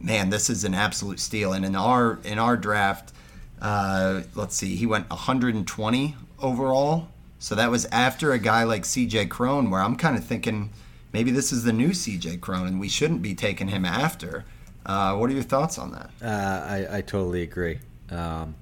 [0.00, 1.52] man, this is an absolute steal.
[1.52, 3.12] And in our in our draft,
[3.60, 7.08] uh, let's see, he went 120 overall.
[7.38, 9.26] So that was after a guy like C.J.
[9.26, 10.70] Cron, where I'm kind of thinking
[11.12, 12.38] maybe this is the new C.J.
[12.38, 12.78] Cronin.
[12.78, 14.44] we shouldn't be taking him after.
[14.84, 16.10] Uh, what are your thoughts on that?
[16.22, 17.78] Uh, I, I totally agree.
[18.10, 18.54] Um,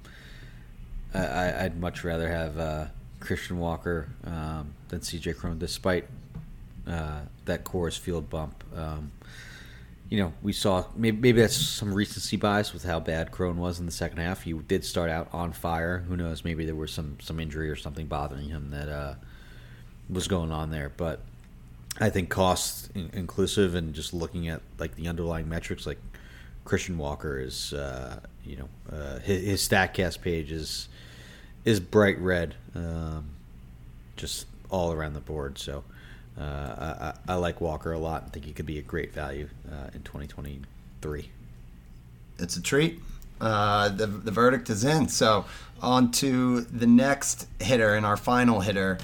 [1.13, 2.85] I- I'd much rather have uh,
[3.19, 6.05] Christian Walker um, than CJ Cronin, despite
[6.87, 8.63] uh, that Coors Field bump.
[8.75, 9.11] Um,
[10.09, 13.79] you know, we saw maybe, maybe that's some recency bias with how bad Cron was
[13.79, 14.41] in the second half.
[14.43, 15.99] He did start out on fire.
[16.07, 16.43] Who knows?
[16.43, 19.13] Maybe there was some some injury or something bothering him that uh,
[20.09, 20.91] was going on there.
[20.95, 21.21] But
[21.99, 25.99] I think cost in- inclusive and just looking at like the underlying metrics, like
[26.65, 30.87] Christian Walker is, uh, you know, uh, his, his Statcast page is
[31.65, 33.25] is bright red, um,
[34.15, 35.57] just all around the board.
[35.59, 35.83] So
[36.39, 39.13] uh, I, I I like Walker a lot and think he could be a great
[39.13, 41.29] value uh, in 2023.
[42.39, 42.99] it's a treat.
[43.39, 45.07] Uh, the, the verdict is in.
[45.07, 45.45] So
[45.81, 48.99] on to the next hitter and our final hitter.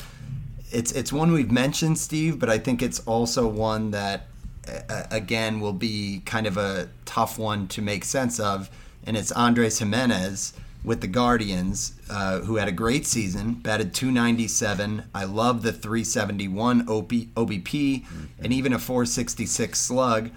[0.71, 4.27] It's it's one we've mentioned, Steve, but I think it's also one that
[4.67, 8.69] uh, again will be kind of a tough one to make sense of,
[9.05, 10.53] and it's Andres Gimenez
[10.83, 15.03] with the Guardians, uh, who had a great season, batted 297.
[15.13, 18.05] I love the 371 OP, OBP
[18.39, 20.31] and even a 466 slug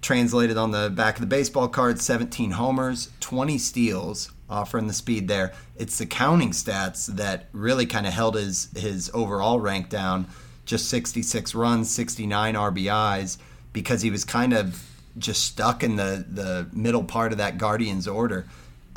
[0.00, 5.28] translated on the back of the baseball card 17 homers 20 steals offering the speed
[5.28, 5.52] there.
[5.76, 10.26] It's the counting stats that really kind of held his his overall rank down.
[10.66, 13.38] Just 66 runs 69 rbis
[13.72, 14.84] because he was kind of
[15.18, 18.46] just stuck in the the middle part of that guardians order.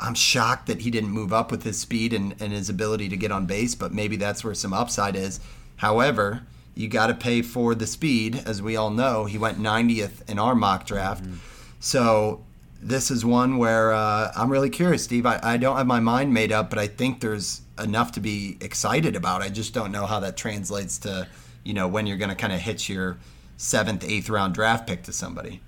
[0.00, 3.16] I'm shocked that he didn't move up with his speed and, and his ability to
[3.16, 5.40] get on base but maybe that's where some upside is.
[5.76, 6.42] However
[6.74, 9.26] you got to pay for the speed, as we all know.
[9.26, 11.24] He went 90th in our mock draft.
[11.24, 11.36] Mm-hmm.
[11.80, 12.44] So
[12.84, 15.24] this is one where uh, I'm really curious, Steve.
[15.24, 18.58] I, I don't have my mind made up, but I think there's enough to be
[18.60, 19.40] excited about.
[19.40, 21.26] I just don't know how that translates to,
[21.64, 23.16] you know, when you're going to kind of hit your
[23.56, 25.62] seventh, eighth round draft pick to somebody.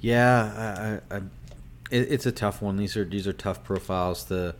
[0.00, 1.20] Yeah, I, I, I,
[1.90, 2.76] it, it's a tough one.
[2.76, 4.54] These are these are tough profiles to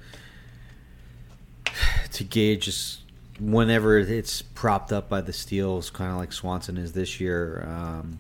[2.13, 2.65] to gauge.
[2.65, 3.03] Just
[3.39, 7.65] whenever it's propped up by the steals, kind of like Swanson is this year.
[7.69, 8.19] Um,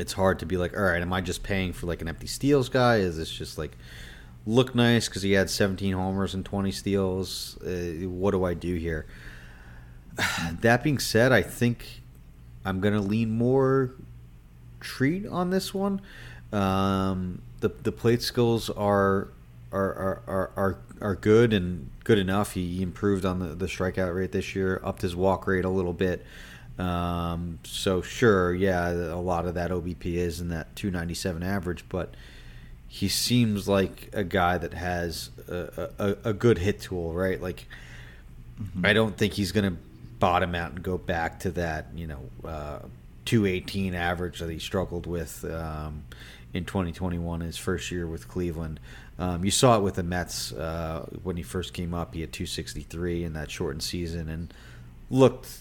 [0.00, 2.26] it's hard to be like, all right, am I just paying for like an empty
[2.26, 2.96] steals guy?
[2.96, 3.76] Is this just like
[4.46, 7.58] look nice because he had 17 homers and 20 steals?
[7.62, 9.06] Uh, what do I do here?
[10.60, 12.00] that being said, I think
[12.64, 13.92] I'm gonna lean more
[14.80, 16.00] treat on this one.
[16.50, 19.28] Um, the the plate skills are
[19.70, 22.54] are are, are, are are good and good enough.
[22.54, 25.92] He improved on the, the strikeout rate this year, upped his walk rate a little
[25.92, 26.24] bit.
[26.80, 32.14] Um, so sure, yeah, a lot of that OBP is in that 297 average, but
[32.88, 37.40] he seems like a guy that has a, a, a good hit tool, right?
[37.40, 37.66] Like
[38.82, 39.76] I don't think he's going to
[40.18, 42.78] bottom out and go back to that, you know, uh,
[43.26, 46.04] 218 average that he struggled with um,
[46.54, 48.80] in 2021, his first year with Cleveland.
[49.18, 52.14] Um, you saw it with the Mets uh, when he first came up.
[52.14, 54.54] He had 263 in that shortened season and
[55.10, 55.58] looked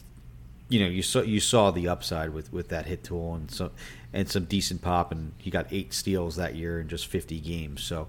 [0.69, 3.71] you know, you saw you saw the upside with with that hit tool and so
[4.13, 7.84] and some decent pop, and he got eight steals that year in just 50 games.
[7.84, 8.08] So.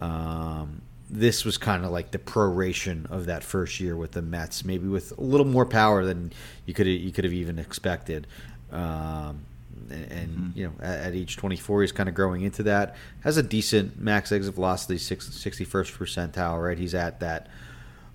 [0.00, 4.64] Um, this was kind of like the proration of that first year with the Mets,
[4.64, 6.32] maybe with a little more power than
[6.64, 8.26] you could you could have even expected.
[8.72, 9.46] Um,
[9.90, 10.58] and, and mm-hmm.
[10.58, 12.96] you know, at, at, age 24, he's kind of growing into that.
[13.20, 16.62] Has a decent max exit velocity, 61st percentile.
[16.62, 17.48] Right, he's at that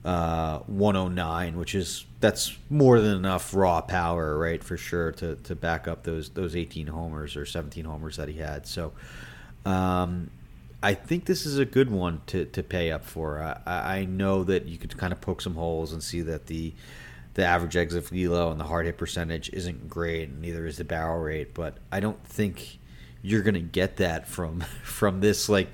[0.04, 5.56] uh, 109, which is that's more than enough raw power, right, for sure to to
[5.56, 8.68] back up those those 18 homers or 17 homers that he had.
[8.68, 8.94] So.
[9.66, 10.32] Um,
[10.84, 13.40] I think this is a good one to, to pay up for.
[13.40, 16.74] I, I know that you could kind of poke some holes and see that the
[17.34, 20.84] the average exit velo and the hard hit percentage isn't great, and neither is the
[20.84, 21.54] barrel rate.
[21.54, 22.80] But I don't think
[23.22, 25.70] you're gonna get that from from this like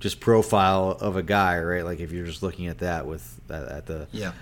[0.00, 1.84] just profile of a guy, right?
[1.84, 4.32] Like if you're just looking at that with at the yeah.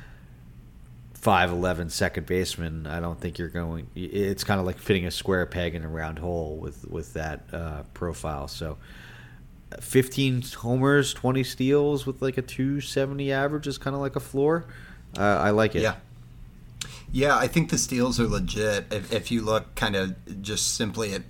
[1.21, 3.87] 5'11 second baseman, I don't think you're going.
[3.95, 7.43] It's kind of like fitting a square peg in a round hole with with that
[7.53, 8.49] uh, profile.
[8.49, 8.79] So
[9.81, 14.67] 15 homers, 20 steals with like a 270 average is kind of like a floor.
[15.17, 15.83] Uh, I like it.
[15.83, 15.97] Yeah.
[17.12, 18.87] Yeah, I think the steals are legit.
[18.91, 21.23] If, if you look kind of just simply at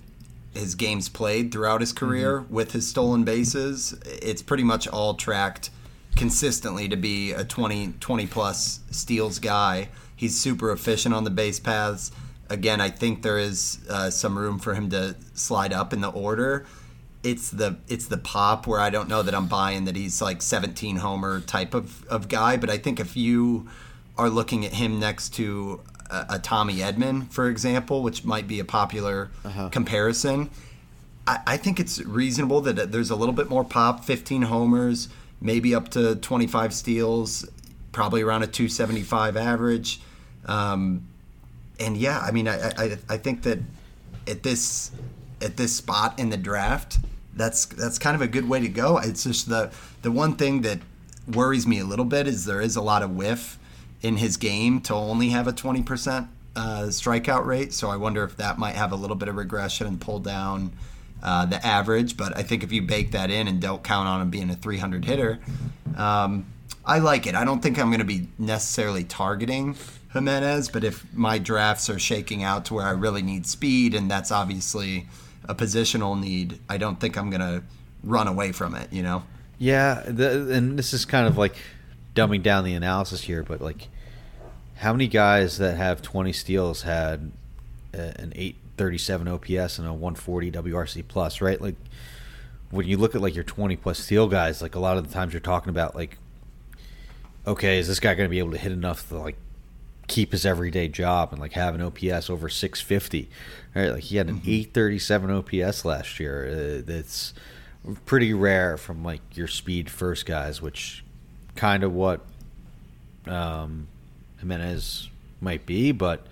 [0.53, 2.53] his games played throughout his career mm-hmm.
[2.53, 5.69] with his stolen bases, it's pretty much all tracked
[6.15, 9.89] consistently to be a 20, 20 plus steals guy.
[10.15, 12.11] He's super efficient on the base paths.
[12.49, 16.09] Again, I think there is uh, some room for him to slide up in the
[16.09, 16.65] order
[17.23, 20.41] it's the it's the pop where I don't know that I'm buying that he's like
[20.41, 23.67] 17 homer type of, of guy, but I think if you
[24.17, 25.81] are looking at him next to
[26.13, 29.69] a, a Tommy Edman, for example, which might be a popular uh-huh.
[29.69, 30.49] comparison,
[31.25, 35.09] I, I, think it's reasonable that there's a little bit more pop, 15 homers,
[35.41, 37.49] maybe up to 25 steals,
[37.91, 40.01] probably around a 275 average.
[40.45, 41.07] Um,
[41.79, 43.59] and yeah, I mean, I, I, I think that
[44.27, 44.91] at this
[45.41, 46.99] at this spot in the draft,
[47.35, 48.97] that's that's kind of a good way to go.
[48.97, 49.71] It's just the
[50.01, 50.79] the one thing that
[51.33, 53.57] worries me a little bit is there is a lot of whiff
[54.03, 57.73] in his game to only have a 20% uh, strikeout rate.
[57.73, 60.73] So I wonder if that might have a little bit of regression and pull down
[61.23, 62.15] uh, the average.
[62.15, 64.55] But I think if you bake that in and don't count on him being a
[64.55, 65.39] 300 hitter,
[65.97, 66.45] um,
[66.85, 67.33] I like it.
[67.33, 69.75] I don't think I'm going to be necessarily targeting
[70.13, 74.09] Gimenez, but if my drafts are shaking out to where I really need speed, and
[74.09, 75.07] that's obviously
[75.45, 77.63] a positional need, I don't think I'm gonna
[78.03, 78.93] run away from it.
[78.93, 79.23] You know.
[79.57, 81.55] Yeah, the, and this is kind of like
[82.15, 83.87] dumbing down the analysis here, but like,
[84.75, 87.31] how many guys that have 20 steals had
[87.93, 91.61] an 837 OPS and a 140 WRC plus, right?
[91.61, 91.75] Like,
[92.71, 95.13] when you look at like your 20 plus steal guys, like a lot of the
[95.13, 96.17] times you're talking about like,
[97.45, 99.37] okay, is this guy going to be able to hit enough to like
[100.07, 103.29] keep his everyday job and like have an OPS over 650.
[103.75, 104.49] Right, like he had an mm-hmm.
[104.49, 106.47] 837 OPS last year.
[106.47, 107.33] Uh, that's
[108.05, 111.03] pretty rare from like your speed first guys, which
[111.55, 112.21] kind of what
[113.27, 113.87] um,
[114.43, 115.09] Gimenez
[115.41, 116.25] might be, but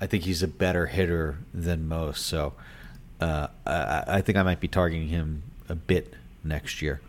[0.00, 2.26] I think he's a better hitter than most.
[2.26, 2.52] So
[3.20, 7.00] uh, I, I think I might be targeting him a bit next year.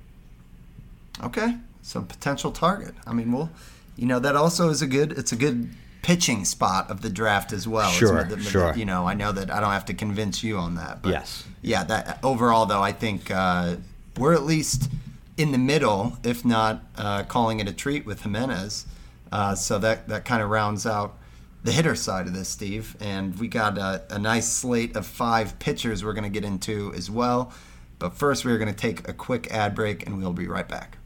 [1.23, 2.93] Okay, some potential target.
[3.05, 3.49] I mean, well,
[3.95, 5.11] you know that also is a good.
[5.13, 5.69] It's a good
[6.03, 7.89] pitching spot of the draft as well.
[7.89, 8.73] Sure, sure.
[8.75, 11.01] You know, I know that I don't have to convince you on that.
[11.01, 11.43] But yes.
[11.61, 11.83] Yeah.
[11.83, 13.75] That overall, though, I think uh,
[14.15, 14.89] we're at least
[15.35, 18.85] in the middle, if not uh, calling it a treat with Gimenez.
[19.31, 21.17] Uh, so that that kind of rounds out
[21.63, 22.95] the hitter side of this, Steve.
[22.99, 26.93] And we got a, a nice slate of five pitchers we're going to get into
[26.95, 27.51] as well.
[27.99, 30.97] But first, we're going to take a quick ad break, and we'll be right back.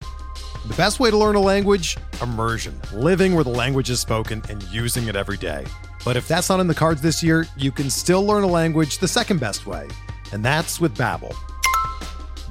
[0.00, 1.96] The best way to learn a language?
[2.20, 2.80] Immersion.
[2.92, 5.64] Living where the language is spoken and using it every day.
[6.04, 8.98] But if that's not in the cards this year, you can still learn a language
[8.98, 9.86] the second best way,
[10.32, 11.34] and that's with Babbel.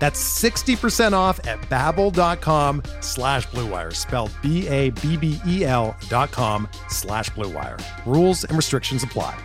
[0.00, 7.80] That's 60% off at babbel.com slash bluewire, spelled B-A-B-B-E-L dot com slash bluewire.
[8.04, 9.38] Rules and restrictions apply.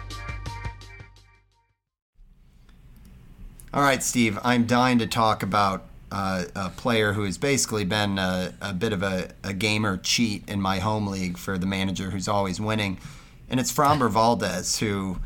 [3.73, 8.17] All right, Steve, I'm dying to talk about uh, a player who has basically been
[8.17, 12.11] a, a bit of a, a, gamer cheat in my home league for the manager
[12.11, 12.97] who's always winning.
[13.49, 15.17] And it's Framber Valdez, who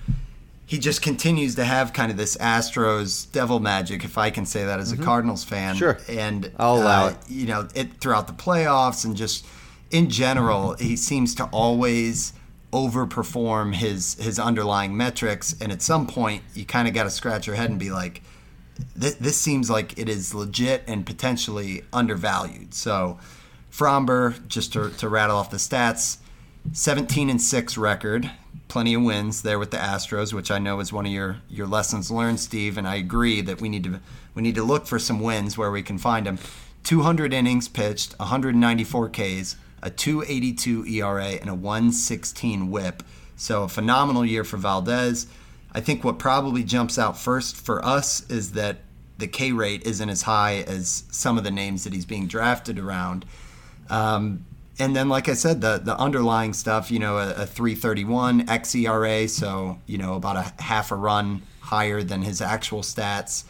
[0.70, 4.66] he just continues to have kind of this Astros devil magic, if I can say
[4.66, 5.04] that as a mm-hmm.
[5.04, 5.76] Cardinals fan.
[5.76, 5.98] Sure.
[6.08, 7.18] And I'll allow uh, it.
[7.28, 9.48] You know, it throughout the playoffs and just
[9.90, 12.34] in general, he seems to always
[12.72, 15.56] overperform his his underlying metrics.
[15.60, 18.22] And at some point, you kind of got to scratch your head and be like,
[18.96, 22.76] this, this seems like it is legit and potentially undervalued.
[22.76, 23.18] So,
[23.72, 26.18] Framber, just to, to rattle off the stats,
[26.74, 28.30] 17 and 6 record,
[28.70, 31.68] plenty of wins there with the Astros, which I know is one of your, your
[31.68, 32.78] lessons learned, Steve.
[32.78, 34.00] And I agree that we need to
[34.34, 36.40] we need to look for some wins where we can find them.
[36.84, 43.04] 200 innings pitched, 194 Ks, a 282 ERA, and a 116 WHIP.
[43.36, 45.28] So a phenomenal year for Valdez.
[45.74, 48.78] I think what probably jumps out first for us is that
[49.18, 52.80] the K rate isn't as high as some of the names that he's being drafted
[52.80, 53.26] around.
[53.90, 54.46] Um,
[54.80, 59.30] and then, like I said, the the underlying stuff, you know, a, a 331 xERA,
[59.30, 63.44] so you know about a half a run higher than his actual stats.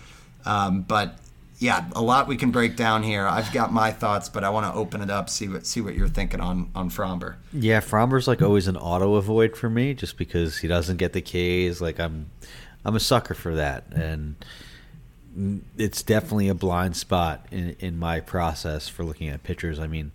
[0.45, 1.19] Um, but
[1.59, 3.27] yeah, a lot we can break down here.
[3.27, 5.93] I've got my thoughts, but I want to open it up, see what see what
[5.93, 7.35] you're thinking on on Framber.
[7.53, 11.21] Yeah, Framber's like always an auto avoid for me, just because he doesn't get the
[11.21, 11.79] Ks.
[11.79, 12.31] Like I'm,
[12.83, 14.35] I'm a sucker for that, and
[15.77, 19.79] it's definitely a blind spot in in my process for looking at pitchers.
[19.79, 20.13] I mean.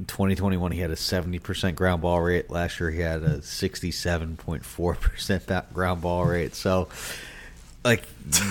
[0.00, 2.50] 2021 he had a 70% ground ball rate.
[2.50, 6.54] Last year he had a 67.4% ground ball rate.
[6.54, 6.88] So
[7.84, 8.02] like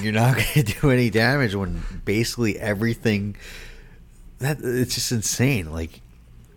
[0.02, 3.36] you're not going to do any damage when basically everything
[4.40, 5.72] that it's just insane.
[5.72, 6.02] Like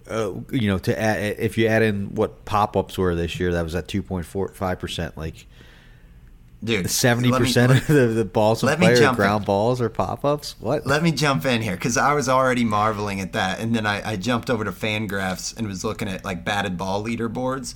[0.08, 3.62] uh, you know to add if you add in what pop-ups were this year that
[3.62, 5.46] was at 2.45% like
[6.62, 9.46] Dude, 70% of the, the balls from play are ground in.
[9.46, 13.32] balls or pop-ups what let me jump in here because i was already marveling at
[13.32, 16.76] that and then I, I jumped over to fangraphs and was looking at like batted
[16.76, 17.74] ball leaderboards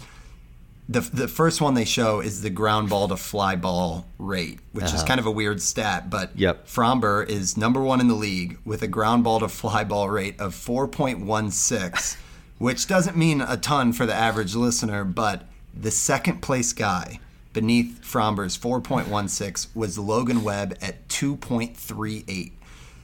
[0.88, 4.86] the the first one they show is the ground ball to fly ball rate, which
[4.86, 4.96] uh-huh.
[4.96, 6.66] is kind of a weird stat, but yep.
[6.66, 10.38] Framber is number one in the league with a ground ball to fly ball rate
[10.40, 12.16] of 4.16,
[12.58, 17.20] which doesn't mean a ton for the average listener, but the second place guy
[17.52, 22.52] beneath Framber's 4.16 was Logan Webb at 2.38.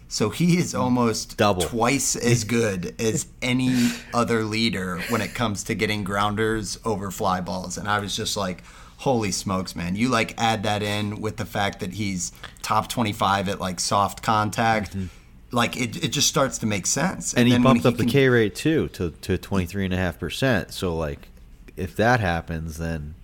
[0.08, 1.62] So he is almost Double.
[1.62, 7.42] twice as good as any other leader when it comes to getting grounders over fly
[7.42, 7.76] balls.
[7.76, 8.62] And I was just like,
[8.98, 9.96] holy smokes, man.
[9.96, 12.32] You like add that in with the fact that he's
[12.62, 14.96] top 25 at like soft contact.
[14.96, 15.06] Mm-hmm.
[15.50, 17.34] Like it, it just starts to make sense.
[17.34, 20.72] And, and he bumped up he can, the K rate too to, to 23.5%.
[20.72, 21.28] So, like,
[21.76, 23.14] if that happens, then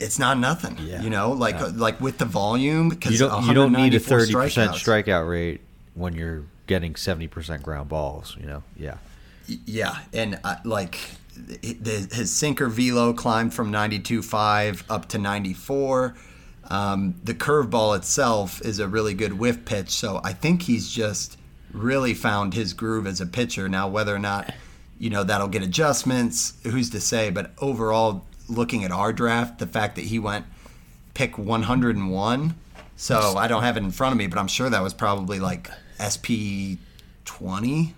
[0.00, 0.78] it's not nothing.
[0.80, 1.02] Yeah.
[1.02, 1.70] You know, like yeah.
[1.74, 5.60] like with the volume because you don't you don't need a thirty percent strikeout rate
[5.94, 8.62] when you're getting 70% ground balls, you know?
[8.76, 8.98] Yeah.
[9.46, 9.98] Yeah.
[10.12, 11.00] And uh, like
[11.62, 16.14] his sinker velo climbed from 92.5 up to 94.
[16.68, 19.90] Um, the curveball itself is a really good whiff pitch.
[19.90, 21.36] So I think he's just
[21.72, 23.68] really found his groove as a pitcher.
[23.68, 24.54] Now, whether or not,
[24.96, 27.30] you know, that'll get adjustments, who's to say?
[27.30, 30.44] But overall, looking at our draft, the fact that he went
[31.14, 32.54] pick 101
[33.00, 35.40] so I don't have it in front of me, but I'm sure that was probably
[35.40, 36.76] like SP
[37.24, 37.94] twenty,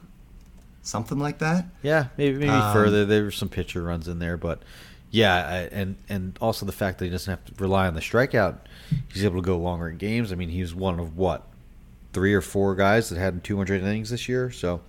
[0.83, 1.67] something like that.
[1.83, 3.05] Yeah, maybe maybe um, further.
[3.05, 4.63] There were some pitcher runs in there, but
[5.11, 8.01] yeah, I, and and also the fact that he doesn't have to rely on the
[8.01, 8.59] strikeout.
[9.13, 10.31] He's able to go longer in games.
[10.31, 11.49] I mean, he was one of what
[12.13, 14.53] three or four guys that had 200 innings this year.
[14.53, 14.83] So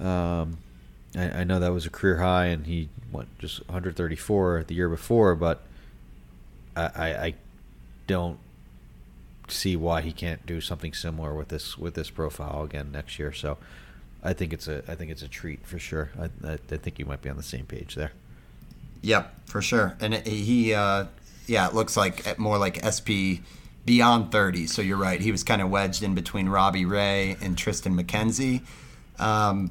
[0.00, 0.58] um,
[1.16, 4.88] I, I know that was a career high, and he went just 134 the year
[4.88, 5.62] before, but
[6.76, 7.34] I, I, I
[8.06, 8.38] don't
[9.48, 13.32] see why he can't do something similar with this with this profile again next year.
[13.32, 13.56] So
[14.22, 16.10] I think it's a I think it's a treat for sure.
[16.18, 18.12] I, I, I think you might be on the same page there.
[19.02, 19.96] Yep, for sure.
[20.00, 21.06] And he, uh,
[21.46, 23.42] yeah, it looks like more like SP
[23.84, 24.66] beyond 30.
[24.66, 25.20] So you're right.
[25.20, 28.62] He was kind of wedged in between Robbie Ray and Triston McKenzie.
[29.22, 29.70] Um,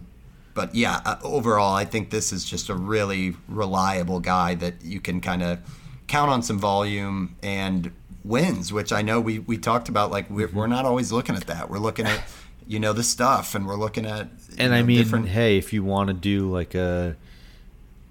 [0.57, 4.99] but yeah, uh, overall, I think this is just a really reliable guy that you
[4.99, 5.59] can kind of
[6.07, 7.91] count on some volume and
[8.23, 10.09] wins, which I know we, we talked about.
[10.09, 11.69] Like we're, we're not always looking at that.
[11.69, 12.23] We're looking at
[12.67, 15.27] you know the stuff, and we're looking at and know, I mean, different...
[15.27, 17.15] hey, if you want to do like a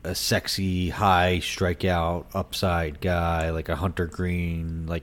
[0.05, 5.03] a sexy high strikeout upside guy like a Hunter Greene like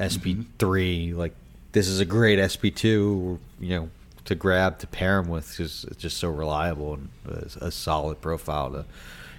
[0.00, 1.18] SP 3 mm-hmm.
[1.18, 1.34] like
[1.72, 3.38] this is a great SP two.
[3.60, 3.90] You know,
[4.26, 8.20] to grab to pair him with because it's just so reliable and a, a, solid
[8.20, 8.84] profile to,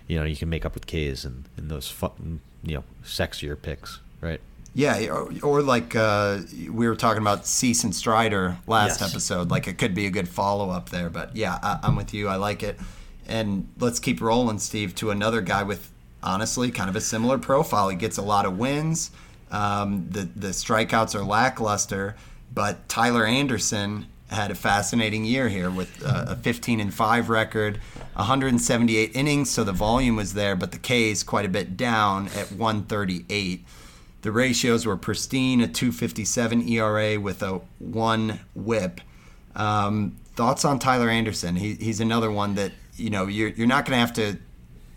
[0.08, 3.62] you know, you can make up with K's and, and those fun, you know, sexier
[3.62, 4.42] picks, right?
[4.74, 6.40] Yeah, or, or like uh,
[6.72, 9.10] we were talking about Cease and Strider last yes.
[9.10, 9.50] episode.
[9.50, 11.10] Like it could be a good follow up there.
[11.10, 12.28] But yeah, I, I'm with you.
[12.28, 12.80] I like it.
[13.28, 17.90] And let's keep rolling, Steve, to another guy with honestly kind of a similar profile.
[17.90, 19.12] He gets a lot of wins.
[19.50, 22.16] Um, the the strikeouts are lackluster,
[22.54, 27.80] but Tyler Anderson had a fascinating year here with uh, a 15 and 5 record,
[28.14, 32.52] 178 innings, so the volume was there, but the K's quite a bit down at
[32.52, 33.66] 138.
[34.22, 39.02] The ratios were pristine, a 257 ERA with a 1 whip.
[39.56, 41.56] Um, thoughts on Tyler Anderson?
[41.56, 44.38] He, he's another one that, you know, you're, you're not going to have to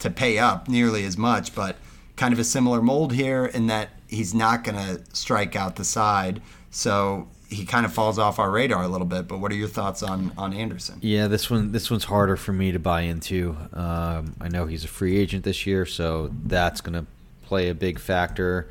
[0.00, 1.76] to pay up nearly as much, but
[2.16, 5.84] kind of a similar mold here in that he's not going to strike out the
[5.84, 6.42] side.
[6.70, 9.26] So he kind of falls off our radar a little bit.
[9.26, 10.98] But what are your thoughts on on Anderson?
[11.02, 13.56] Yeah, this one this one's harder for me to buy into.
[13.72, 17.06] Um, I know he's a free agent this year, so that's going to
[17.42, 18.68] play a big factor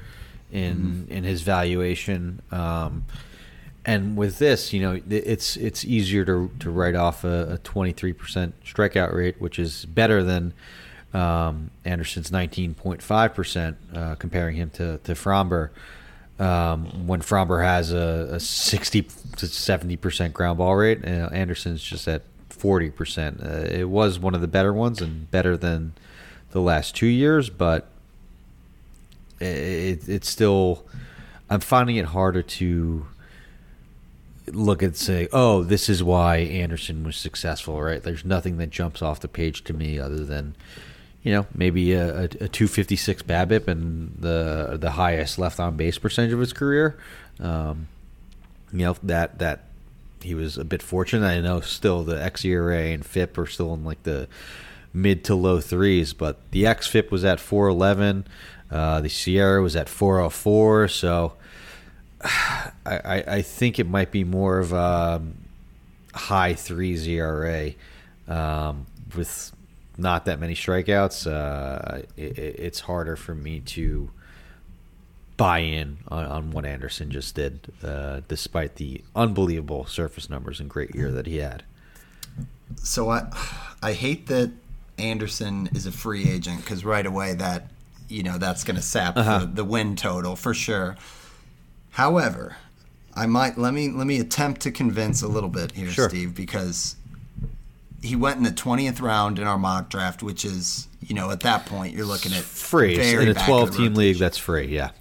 [0.51, 1.11] in mm-hmm.
[1.11, 2.41] in his valuation.
[2.51, 3.05] Um,
[3.86, 8.13] and with this, you know, it's it's easier to to write off a twenty three
[8.13, 10.53] percent strikeout rate, which is better than
[11.13, 15.69] um, Anderson's nineteen point five percent, uh, comparing him to to Framber
[16.40, 19.04] um, when Framber has a, a, 60
[19.38, 23.42] to 70 percent ground ball rate, uh, Anderson's just at 40 percent.
[23.44, 25.94] Uh, it was one of the better ones and better than
[26.52, 27.88] the last two years, but
[29.40, 30.86] it, it's still.
[31.50, 33.08] I'm finding it harder to
[34.48, 38.02] look and say, "Oh, this is why Anderson was successful." Right?
[38.02, 40.56] There's nothing that jumps off the page to me other than
[41.30, 45.99] you know, maybe a, a, a 256 BABIP and the the highest left on base
[45.99, 46.97] percentage of his career.
[47.39, 47.88] Um,
[48.73, 49.65] you know that that
[50.23, 51.27] he was a bit fortunate.
[51.27, 54.27] I know still the xERA and FIP are still in like the
[54.91, 58.25] mid to low threes, but the xFIP was at 411.
[58.71, 60.88] Uh, the SIERA was at 404.
[60.88, 61.34] So
[62.23, 65.21] I, I, I think it might be more of a
[66.15, 67.73] high threes ERA
[68.27, 69.51] um, with
[70.00, 74.10] not that many strikeouts, uh, it, it's harder for me to
[75.38, 80.70] buy in on, on what Anderson just did, uh, despite the unbelievable surface numbers and
[80.70, 81.64] great year that he had.
[82.84, 83.32] So I,
[83.82, 84.52] I hate that
[84.97, 87.72] Anderson is a free agent because right away that
[88.10, 89.39] you know that's going to sap uh-huh.
[89.39, 90.97] the, the win total for sure.
[91.91, 92.58] However,
[93.16, 96.10] I might let me let me attempt to convince a little bit here, sure.
[96.10, 96.95] Steve, because
[98.02, 101.41] he went in the twentieth round in our mock draft, which is you know at
[101.41, 104.18] that point you're looking at free in a twelve team league.
[104.18, 104.91] That's free, yeah.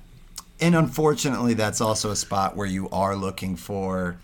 [0.61, 4.18] And unfortunately, that's also a spot where you are looking for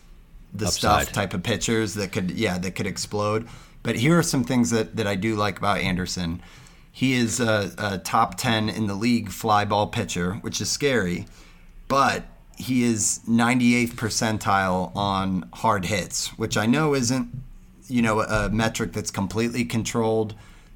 [0.52, 1.02] the Upside.
[1.02, 3.48] stuff type of pitchers that could yeah that could explode.
[3.82, 6.42] But here are some things that that I do like about Anderson.
[6.90, 11.26] He is a, a top ten in the league fly ball pitcher, which is scary,
[11.88, 12.24] but
[12.56, 17.30] he is 98th percentile on hard hits, which I know isn't
[17.88, 20.34] you know a metric that's completely controlled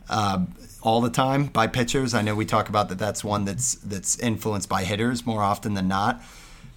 [0.08, 0.44] uh,
[0.82, 2.14] all the time by pitchers.
[2.14, 2.98] I know we talk about that.
[2.98, 6.22] That's one that's that's influenced by hitters more often than not.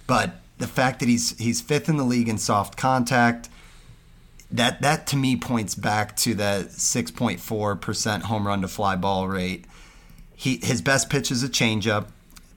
[0.06, 3.48] But the fact that he's he's fifth in the league in soft contact,
[4.50, 9.28] that that to me points back to the 6.4 percent home run to fly ball
[9.28, 9.64] rate.
[10.34, 12.06] He his best pitch is a changeup,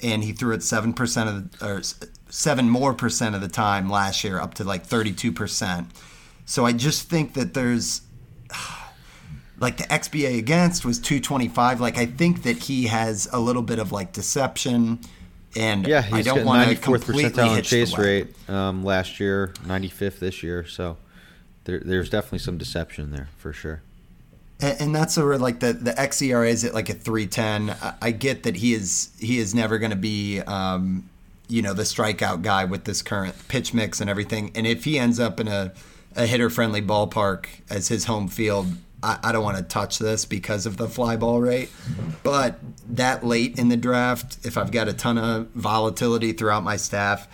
[0.01, 1.81] and he threw it seven percent of the, or
[2.29, 5.89] seven more percent of the time last year, up to like 32 percent
[6.45, 8.01] so I just think that there's
[9.59, 11.81] like the XBA against was 225.
[11.81, 14.99] Like I think that he has a little bit of like deception.
[15.57, 20.19] And yeah, he's I don't want to completely percentile chase rate um, last year, 95th
[20.19, 20.65] this year.
[20.65, 20.97] So
[21.63, 23.81] there, there's definitely some deception there for sure.
[24.59, 27.69] And, and that's where like the the xERA is at like a 310.
[27.81, 31.09] I, I get that he is he is never going to be um,
[31.47, 34.51] you know the strikeout guy with this current pitch mix and everything.
[34.55, 35.73] And if he ends up in a
[36.15, 38.67] a hitter friendly ballpark as his home field,
[39.03, 41.69] I, I don't want to touch this because of the fly ball rate.
[42.23, 42.59] But
[42.89, 47.27] that late in the draft, if I've got a ton of volatility throughout my staff,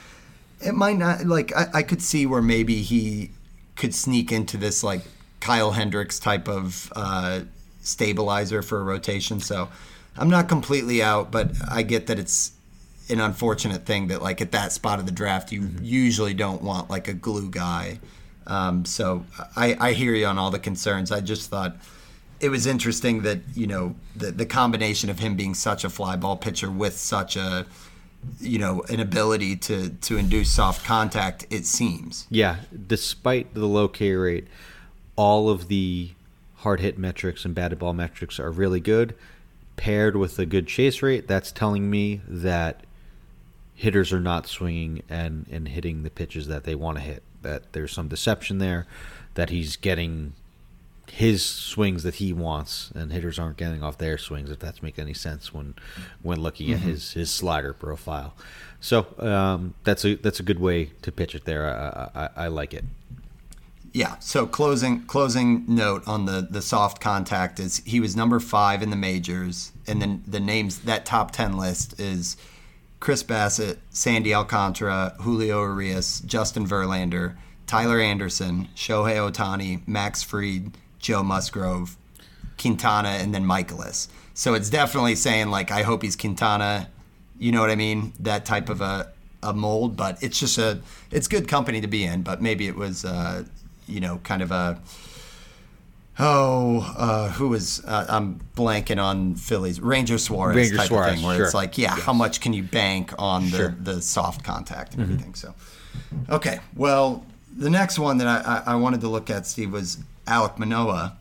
[0.60, 3.32] it might not like I, I could see where maybe he
[3.76, 5.02] could sneak into this like
[5.40, 7.42] Kyle Hendricks type of uh,
[7.82, 9.40] stabilizer for a rotation.
[9.40, 9.70] So
[10.18, 12.52] I'm not completely out, but I get that it's
[13.10, 15.84] an unfortunate thing that like at that spot of the draft you mm-hmm.
[15.84, 18.00] usually don't want like a glue guy
[18.48, 19.26] um, so
[19.56, 21.12] I, I hear you on all the concerns.
[21.12, 21.76] I just thought
[22.40, 26.16] it was interesting that you know the the combination of him being such a fly
[26.16, 27.66] ball pitcher with such a
[28.40, 31.46] you know, an ability to to induce soft contact.
[31.50, 32.28] It seems.
[32.30, 34.48] Yeah, despite the low K rate,
[35.16, 36.12] all of the
[36.58, 39.16] hard hit metrics and batted ball metrics are really good.
[39.78, 42.82] Paired with a good chase rate, that's telling me that
[43.82, 47.24] hitters are not swinging and, and hitting the pitches that they want to hit.
[47.42, 48.86] That there's some deception there,
[49.34, 50.34] that he's getting
[51.10, 54.52] his swings that he wants, and hitters aren't getting off their swings.
[54.52, 55.74] If that's make any sense when
[56.22, 56.76] when looking mm-hmm.
[56.76, 58.36] at his his slider profile,
[58.80, 61.66] so um, that's a that's a good way to pitch it there.
[61.66, 62.86] I, I, I like it.
[63.94, 64.20] Yeah.
[64.20, 68.92] So closing closing note on the the soft contact is he was number five in
[68.92, 72.38] the majors, and then the names that top ten list is
[73.02, 77.36] Chris Bassitt, Sandy Alcantara, Julio Urias, Justin Verlander,
[77.66, 81.98] Tyler Anderson, Shohei Ohtani, Max Fried, Joe Musgrove,
[82.60, 84.08] Quintana, and then Mikolas.
[84.36, 86.90] So it's definitely saying like I hope he's Quintana.
[87.40, 88.14] You know what I mean?
[88.20, 90.80] That type of a, a mold, but it's just a
[91.10, 92.22] it's good company to be in.
[92.22, 93.46] But maybe it was uh,
[93.88, 94.80] you know kind of a
[96.20, 101.16] oh, uh, who was uh, I'm blanking on Phillies Ranger Suarez Ranger type Suarez, of
[101.16, 101.46] thing, where sure.
[101.46, 102.04] it's like, yeah, yes.
[102.04, 103.76] how much can you bank on the Sure.
[103.80, 105.34] the soft contact and everything?
[105.36, 105.54] So,
[106.30, 107.26] okay, well,
[107.58, 109.98] the next one that I, I, I wanted to look at, Steve, was
[110.28, 111.18] Alek Manoah,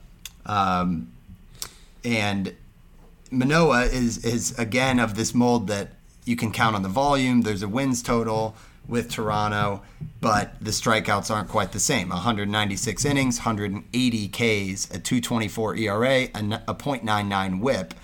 [0.46, 1.10] um,
[2.04, 2.54] and
[3.30, 5.92] Manoah is is again of this mold that
[6.24, 7.42] you can count on the volume.
[7.42, 8.54] There's a wins total
[8.90, 9.82] with Toronto,
[10.20, 12.10] but the strikeouts aren't quite the same.
[12.10, 17.94] 196 innings, 180 Ks, a 224 ERA, a .99 WHIP.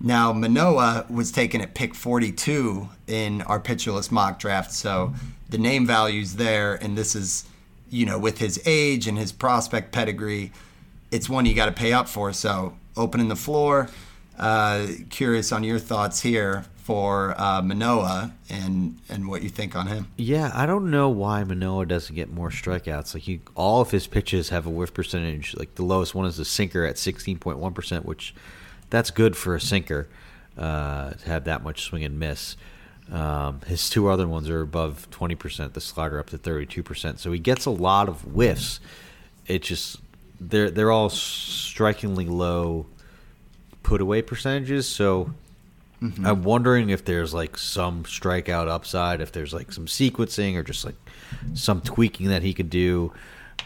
[0.00, 5.12] Now Manoah was taken at pick 42 in our Pitcher List mock draft, so
[5.50, 7.44] the name value's there, and this is,
[7.90, 10.52] you know, with his age and his prospect pedigree,
[11.10, 12.32] it's one you got to pay up for.
[12.32, 13.88] So opening the floor,
[14.38, 19.86] uh, curious on your thoughts here for uh, Manoah and and what you think on
[19.86, 20.08] him.
[20.16, 23.14] Yeah, I don't know why Manoah doesn't get more strikeouts.
[23.14, 25.54] Like he, all of his pitches have a whiff percentage.
[25.56, 28.34] Like the lowest one is a sinker at sixteen point one percent, which
[28.90, 30.08] that's good for a sinker
[30.58, 32.56] uh, to have that much swing and miss.
[33.12, 35.74] Um, his two other ones are above twenty percent.
[35.74, 37.20] The slider up to thirty two percent.
[37.20, 38.80] So he gets a lot of whiffs.
[39.46, 40.00] It just
[40.40, 42.86] they're they're all strikingly low
[43.84, 44.88] put away percentages.
[44.88, 45.30] So
[46.02, 50.84] I'm wondering if there's like some strikeout upside, if there's like some sequencing or just
[50.84, 50.94] like
[51.54, 53.12] some tweaking that he could do,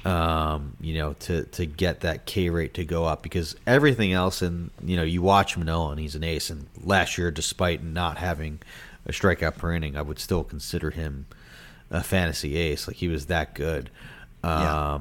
[0.04, 3.22] um, you know, to to get that K rate to go up.
[3.22, 6.50] Because everything else, and you know, you watch Manoah and he's an ace.
[6.50, 8.58] And last year, despite not having
[9.06, 11.26] a strikeout per inning, I would still consider him
[11.90, 12.88] a fantasy ace.
[12.88, 13.90] Like he was that good.
[14.42, 14.98] Um, Yeah.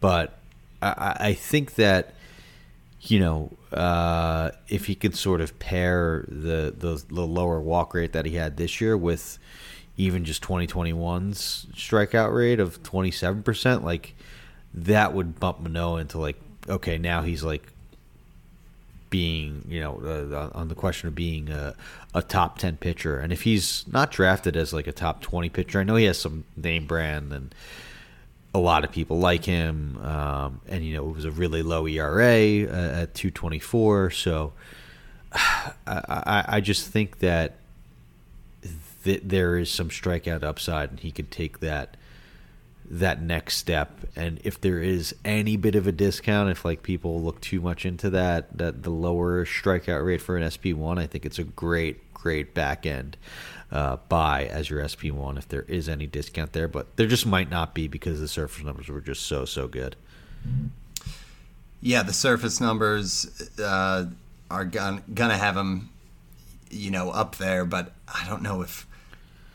[0.00, 0.38] But
[0.82, 2.14] I I think that
[3.00, 8.12] you know, uh, if he could sort of pair the, the the lower walk rate
[8.12, 9.38] that he had this year with
[9.96, 14.14] even just 2021's strikeout rate of 27%, like
[14.74, 16.36] that would bump Manoah into like,
[16.68, 17.72] okay, now he's like
[19.10, 21.74] being, you know, uh, on the question of being a,
[22.14, 23.18] a top 10 pitcher.
[23.18, 26.18] And if he's not drafted as like a top 20 pitcher, I know he has
[26.18, 27.54] some name brand and
[28.54, 29.98] a lot of people like him.
[30.02, 34.10] Um, and, you know, it was a really low ERA uh, at 224.
[34.10, 34.52] So
[35.32, 37.56] I, I, I just think that
[39.04, 41.96] th- there is some strikeout upside and he could take that
[42.84, 47.22] that next step and if there is any bit of a discount if like people
[47.22, 51.24] look too much into that that the lower strikeout rate for an sp1 i think
[51.24, 53.16] it's a great great back end
[53.72, 57.50] uh, buy as your sp1 if there is any discount there but there just might
[57.50, 59.96] not be because the surface numbers were just so so good
[61.80, 64.06] Yeah, the surface numbers uh,
[64.50, 65.88] are gon- gonna have him,
[66.70, 67.64] you know, up there.
[67.64, 68.86] But I don't know if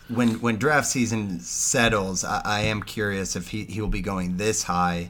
[0.09, 4.38] when when draft season settles, I, I am curious if he he will be going
[4.38, 5.09] this high.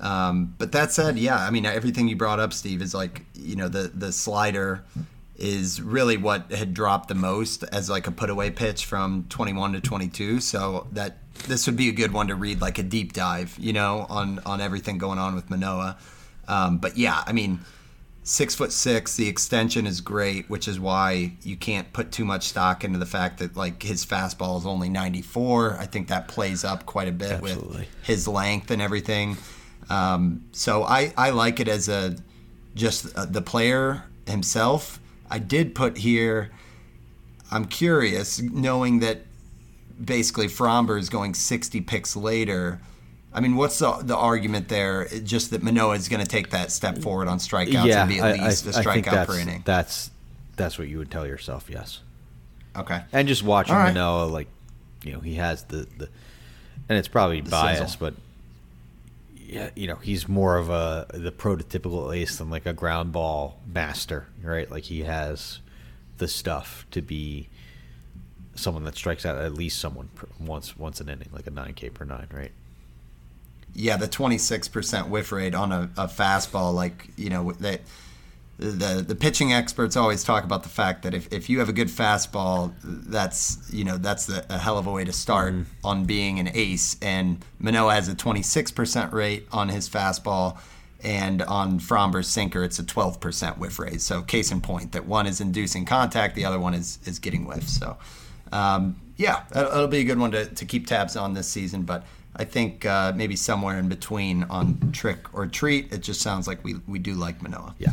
[0.00, 3.56] Um, but that said, yeah, I mean everything you brought up, Steve, is like you
[3.56, 4.84] know the the slider
[5.38, 9.72] is really what had dropped the most as like a put away pitch from 21
[9.74, 10.40] to 22.
[10.40, 13.72] So that this would be a good one to read like a deep dive, you
[13.72, 15.96] know, on on everything going on with Manoah.
[16.48, 17.60] Um, but yeah, I mean,
[18.24, 19.16] six foot six.
[19.16, 23.06] The extension is great, which is why you can't put too much stock into the
[23.06, 25.76] fact that like his fastball is only 94.
[25.78, 27.78] I think that plays up quite a bit Absolutely.
[27.80, 29.36] with his length and everything.
[29.88, 32.16] Um, so I I like it as a
[32.74, 35.00] just uh, the player himself.
[35.30, 36.50] I did put here.
[37.50, 39.22] I'm curious, knowing that
[40.02, 42.80] basically Framber is going 60 picks later.
[43.32, 45.02] I mean, what's the, the argument there?
[45.02, 48.08] It- Just that Manoah is going to take that step forward on strikeouts yeah and
[48.08, 49.62] be at I, least I, a I think strikeout per inning.
[49.64, 50.10] that's
[50.56, 52.00] that's what you would tell yourself yes
[52.76, 53.02] Okay.
[53.12, 53.88] And just watching right.
[53.88, 54.46] Manoah, like,
[55.02, 56.08] you know, he has the, the
[56.88, 57.98] and it's probably biased, sizzle.
[57.98, 58.14] but
[59.48, 63.58] yeah, you know, he's more of a the prototypical ace than like a ground ball
[63.66, 64.70] master, right?
[64.70, 65.60] Like he has
[66.18, 67.48] the stuff to be
[68.54, 71.88] someone that strikes out at least someone once once an inning, like a nine K
[71.88, 72.52] per nine, right?
[73.74, 77.80] Yeah, the 26% whiff rate on a, a fastball, like, you know, that
[78.58, 81.72] the the pitching experts always talk about the fact that if, if you have a
[81.72, 85.54] good fastball, that's you know that's the, a hell of a way to start
[85.84, 86.96] on being an ace.
[87.00, 90.58] And Manoah has a 26% rate on his fastball,
[91.04, 94.00] and on Framber's sinker, it's a 12% whiff rate.
[94.00, 97.44] So case in point that one is inducing contact, the other one is is getting
[97.44, 97.78] whiffs.
[97.78, 97.96] So
[98.50, 101.82] um, yeah, it'll, it'll be a good one to, to keep tabs on this season,
[101.82, 102.04] but.
[102.40, 105.92] I think uh, maybe somewhere in between on trick or treat.
[105.92, 107.74] It just sounds like we, we do like Manoah.
[107.80, 107.90] Yeah.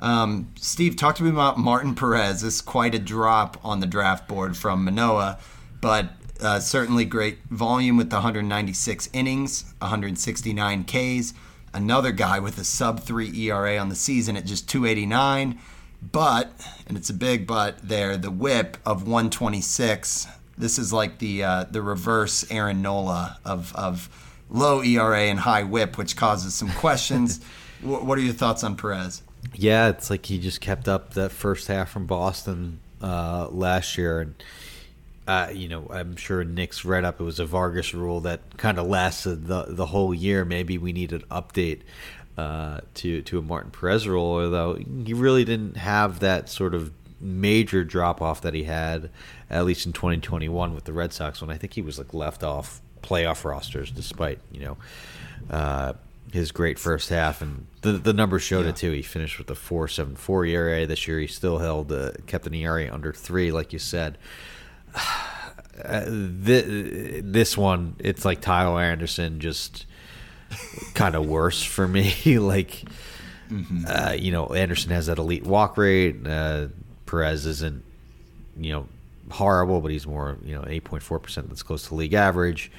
[0.00, 2.42] Um, Steve, talk to me about Martin Perez.
[2.42, 5.38] This is quite a drop on the draft board from Manoah,
[5.80, 11.34] but uh, certainly great volume with the 196 innings, 169 Ks.
[11.74, 15.58] Another guy with a sub 3 ERA on the season at just 289.
[16.00, 16.52] But,
[16.86, 20.28] and it's a big but there, the whip of 126.
[20.56, 24.08] This is like the uh, the reverse Aaron Nola of, of
[24.48, 27.40] low ERA and high whip, which causes some questions.
[27.80, 29.22] Wh- what are your thoughts on Perez?
[29.54, 34.20] Yeah, it's like he just kept up that first half from Boston uh, last year,
[34.20, 34.34] and
[35.26, 37.20] uh, you know I'm sure Nick's read up.
[37.20, 40.44] It was a Vargas rule that kind of lasted the the whole year.
[40.44, 41.80] Maybe we need an update
[42.36, 46.92] uh, to to a Martin Perez rule, although he really didn't have that sort of
[47.20, 49.10] major drop off that he had
[49.50, 52.44] at least in 2021 with the Red Sox when I think he was like left
[52.44, 54.76] off playoff rosters despite you know
[55.50, 55.94] uh,
[56.32, 58.70] his great first half and the the numbers showed Yeah.
[58.70, 58.92] it too.
[58.92, 61.18] He finished with a 4.74 ERA this year.
[61.20, 64.18] He still held uh, kept an ERA under three, like you said.
[65.84, 69.86] Uh, thi- this one, it's like Tyler Anderson, just
[70.94, 72.12] kind of worse for me.
[72.40, 72.82] like,
[73.86, 76.26] uh, you know, Anderson has that elite walk rate.
[76.26, 76.66] Uh,
[77.06, 77.84] Perez isn't,
[78.56, 78.88] you know,
[79.30, 81.48] horrible, but he's more, you know, eight point four percent.
[81.48, 82.72] That's close to league average.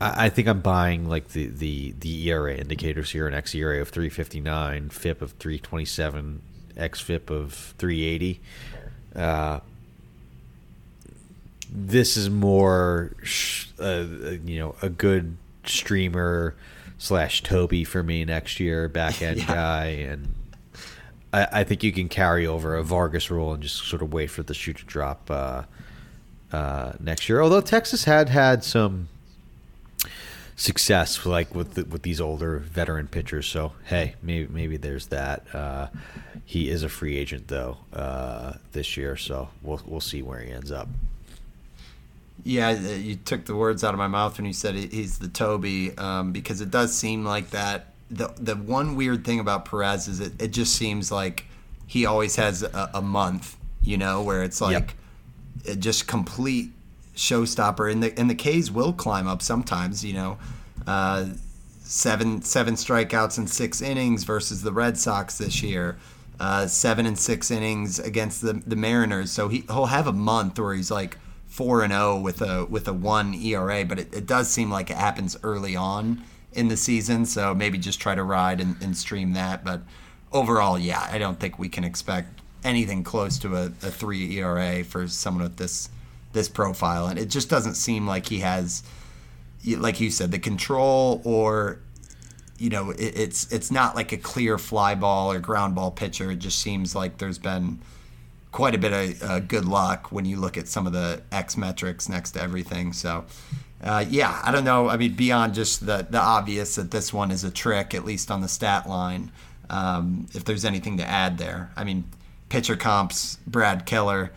[0.00, 3.80] I I think I'm buying like the the the ERA indicators here, an X ERA
[3.80, 6.42] of 359, FIP of 327,
[6.76, 8.40] xFIP of 380.
[9.14, 9.60] Uh,
[11.76, 14.04] this is more, sh- uh,
[14.44, 16.54] you know, a good streamer
[16.98, 19.46] slash Toby for me next year, back end Yeah.
[19.46, 20.34] guy, and
[21.32, 24.28] I, I think you can carry over a Vargas rule and just sort of wait
[24.28, 25.62] for the shoe to drop uh,
[26.52, 27.40] uh, next year.
[27.40, 29.08] Although Texas had had some
[30.56, 35.42] success, like with the, with these older veteran pitchers, so hey, maybe maybe there's that.
[35.54, 35.88] Uh,
[36.44, 40.50] he is a free agent though uh, this year, so we'll we'll see where he
[40.52, 40.88] ends up.
[42.44, 45.28] Yeah, uh, you took the words out of my mouth when you said he's the
[45.28, 47.94] Toby, um, because it does seem like that.
[48.10, 51.46] The the one weird thing about Perez is it, it just seems like
[51.86, 54.72] he always has a, a month, you know, where it's like
[55.64, 55.76] Yep.
[55.76, 56.70] it just complete
[57.14, 57.90] showstopper.
[57.90, 60.38] And the and the K's will climb up sometimes, you know.
[60.86, 61.26] Uh,
[61.84, 65.98] seven seven strikeouts in six innings versus the Red Sox this year.
[66.40, 69.30] Uh, seven and six innings against the the Mariners.
[69.30, 72.88] So he he'll have a month where he's like four and zero with a with
[72.88, 76.76] a one ERA, but it, it does seem like it happens early on in the
[76.76, 77.26] season.
[77.26, 79.64] So maybe just try to ride and, and stream that.
[79.64, 79.82] But
[80.32, 84.82] overall, yeah, I don't think we can expect anything close to a, a three ERA
[84.82, 85.90] for someone with this
[86.34, 88.82] this profile, and it just doesn't seem like he has
[89.78, 91.80] like you said, the control or
[92.58, 96.30] you know, it, it's it's not like a clear fly ball or ground ball pitcher.
[96.30, 97.80] It just seems like there's been
[98.52, 101.56] quite a bit of uh, good luck when you look at some of the X
[101.56, 102.92] metrics next to everything.
[102.92, 103.24] So,
[103.82, 104.88] uh, yeah, I don't know.
[104.88, 108.30] I mean, beyond just the the obvious that this one is a trick, at least
[108.30, 109.32] on the stat line.
[109.70, 112.04] Um, if there's anything to add there, I mean,
[112.50, 114.30] pitcher comps, Brad Keller.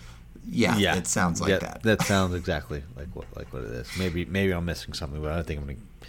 [0.49, 1.83] Yeah, it sounds like Yeah, that.
[1.83, 3.89] That sounds exactly like what like what it is.
[3.97, 6.07] Maybe maybe I'm missing something, but I don't think I'm going to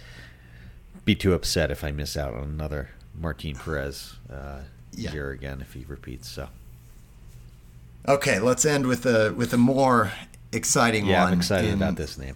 [1.05, 4.61] be too upset if I miss out on another Martin Perez uh,
[4.93, 5.11] Yeah.
[5.11, 6.29] year again if he repeats.
[6.29, 6.49] So
[8.07, 10.11] Okay, let's end with a with a more
[10.51, 11.33] exciting yeah, one.
[11.33, 12.35] I'm excited about this name.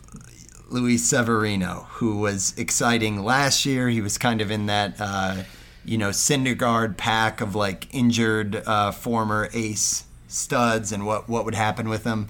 [0.70, 3.90] Luis Severino, who was exciting last year.
[3.90, 5.44] He was kind of in that, uh,
[5.86, 10.04] you know, Syndergaard pack of like injured uh, former ace
[10.34, 12.28] studs and what, what would happen with them.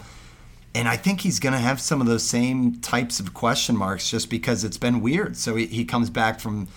[0.76, 4.10] And I think he's going to have some of those same types of question marks
[4.10, 5.38] just because it's been weird.
[5.38, 6.68] So he, he comes back from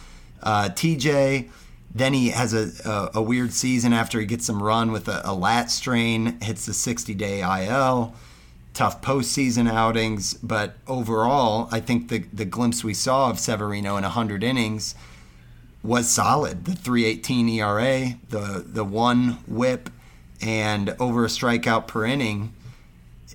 [0.43, 1.49] uh, TJ.
[1.95, 5.23] Then he has a, a, a weird season after he gets some run with a,
[5.25, 8.15] a lat strain, hits the 60 day IL.
[8.75, 14.03] tough postseason outings, but overall, I think the the glimpse we saw of Severino in
[14.03, 14.95] 100 innings
[15.83, 16.67] was solid.
[16.67, 19.89] The 3.18 ERA, the the one WHIP,
[20.43, 22.55] and over a strikeout per inning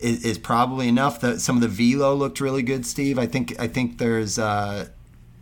[0.02, 1.22] is, is probably enough.
[1.22, 3.18] That some of the velo looked really good, Steve.
[3.18, 4.88] I think I think there's uh,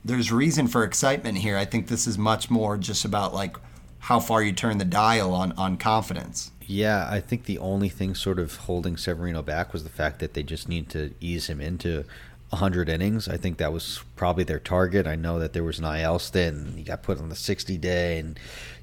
[0.04, 1.58] there's reason for excitement here.
[1.58, 3.58] I think this is much more just about like
[4.00, 6.52] how far you turn the dial on on confidence.
[6.66, 10.36] Yeah, I think the only thing sort of holding Severino back was the fact that
[10.36, 12.06] they just need to ease him into
[12.50, 13.28] 100 innings.
[13.28, 15.08] I think that was probably their target.
[15.08, 17.78] I know that there was an IL stint and he got put on the 60
[17.78, 18.40] day and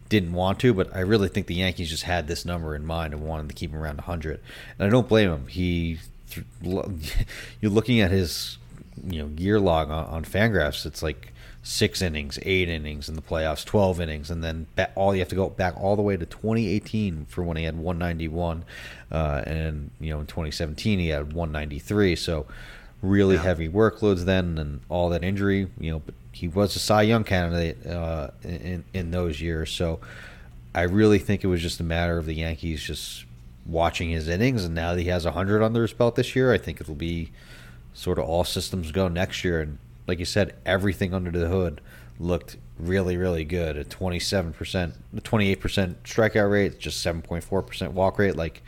[0.09, 3.13] didn't want to, but I really think the Yankees just had this number in mind
[3.15, 4.41] and wanted to keep him around 100.
[4.79, 5.47] And I don't blame him.
[5.49, 5.99] He,
[6.63, 8.59] you're looking at his,
[9.05, 10.87] you know, year log on, on Fangraphs.
[10.87, 11.33] It's like
[11.67, 15.35] six innings, eight innings in the playoffs, 12 innings, and then all you have to
[15.35, 18.65] go back all the way to 2018 for when he had 191,
[19.11, 22.15] uh, and you know in 2017 he had 193.
[22.15, 22.47] So
[23.03, 23.43] really yeah.
[23.43, 27.25] heavy workloads then, and all that injury, you know, but he was a Cy Young
[27.25, 29.71] candidate uh, in in those years.
[29.71, 30.01] So
[30.75, 33.25] I really think it was just a matter of the Yankees just
[33.65, 36.59] watching his innings, and now that he has 100 under his belt this year, I
[36.59, 37.33] think it'll be
[37.95, 41.81] sort of all systems go next year and like you said, everything under the hood
[42.19, 43.77] looked really, really good.
[43.77, 48.37] A 27%, 28% strikeout rate, just 7.4% walk rate.
[48.37, 48.63] Like,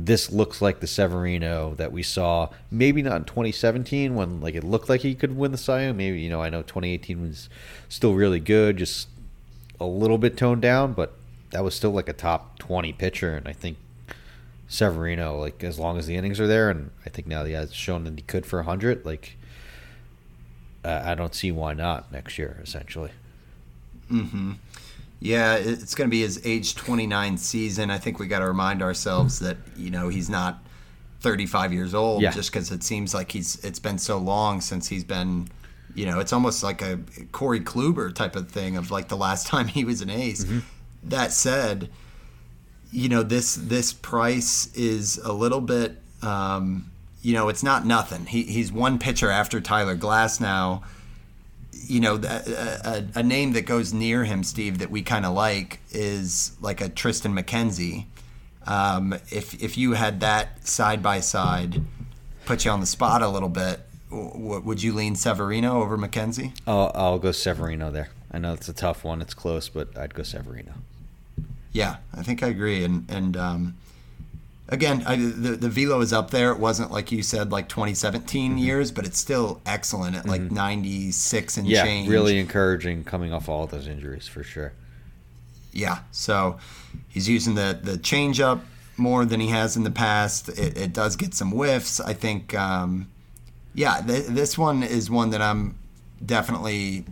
[0.00, 4.62] this looks like the Severino that we saw, maybe not in 2017 when like it
[4.62, 5.96] looked like he could win the Cy Young.
[5.96, 7.48] Maybe, you know, I know 2018 was
[7.88, 9.08] still really good, just
[9.80, 11.14] a little bit toned down, but
[11.50, 13.34] that was still like a top 20 pitcher.
[13.34, 13.76] And I think
[14.68, 17.74] Severino, like, as long as the innings are there, and I think now he has
[17.74, 19.36] shown that he could for 100, like,
[20.84, 23.10] uh, I don't see why not next year, essentially.
[24.12, 24.52] Mm-hmm.
[25.20, 27.90] Yeah, it's going to be his age 29 season.
[27.90, 30.62] I think we got to remind ourselves that you know he's not
[31.20, 32.30] 35 years old yeah.
[32.30, 35.48] just because it seems like he's it's been so long since he's been
[35.96, 37.00] you know it's almost like a
[37.32, 40.44] Corey Kluber type of thing of like the last time he was an ace.
[40.44, 40.60] Mm-hmm.
[41.04, 41.90] That said,
[42.92, 46.90] you know this this price is a little bit um,
[47.22, 48.26] you know, it's not nothing.
[48.26, 50.82] He, he's one pitcher after Tyler Glasnow.
[51.86, 52.42] You know, a,
[52.84, 56.80] a, a name that goes near him, Steve, that we kind of like is like
[56.80, 58.06] a Triston McKenzie.
[58.66, 61.80] Um, if if you had that side by side,
[62.44, 66.52] put you on the spot a little bit, w- would you lean Severino over McKenzie?
[66.66, 68.10] Oh, I'll go Severino there.
[68.30, 70.72] I know it's a tough one; it's close, but I'd go Severino.
[71.72, 73.76] Yeah, I think I agree, and and um,
[74.68, 76.50] again, I, the the velo is up there.
[76.52, 78.58] It wasn't like you said like 2017 mm-hmm.
[78.58, 80.54] years, but it's still excellent at like mm-hmm.
[80.54, 82.08] 96 and yeah, change.
[82.08, 84.72] really encouraging coming off all those injuries for sure.
[85.72, 86.58] Yeah, so
[87.08, 88.64] he's using the the change up
[88.96, 90.48] more than he has in the past.
[90.48, 92.00] It, it does get some whiffs.
[92.00, 92.54] I think.
[92.54, 93.10] Um,
[93.74, 95.78] yeah, th- this one is one that I'm
[96.24, 97.04] definitely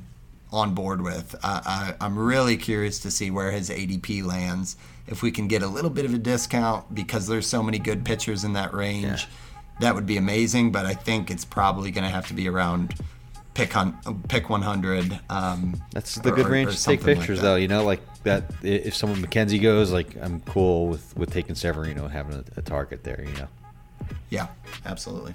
[0.52, 1.36] on board with.
[1.44, 4.76] I, I'm really curious to see where his ADP lands
[5.06, 8.04] if we can get a little bit of a discount because there's so many good
[8.04, 9.26] pitchers in that range, yeah.
[9.80, 10.72] that would be amazing.
[10.72, 12.94] But I think it's probably going to have to be around
[13.54, 13.98] pick on
[14.28, 15.18] pick 100.
[15.30, 17.56] Um, That's the good range or to take pictures, like though.
[17.56, 18.44] You know, like that.
[18.62, 23.02] If someone McKenzie goes, like I'm cool with with taking Severino having a, a target
[23.02, 23.24] there.
[23.26, 23.48] You know.
[24.30, 24.48] Yeah,
[24.84, 25.34] absolutely.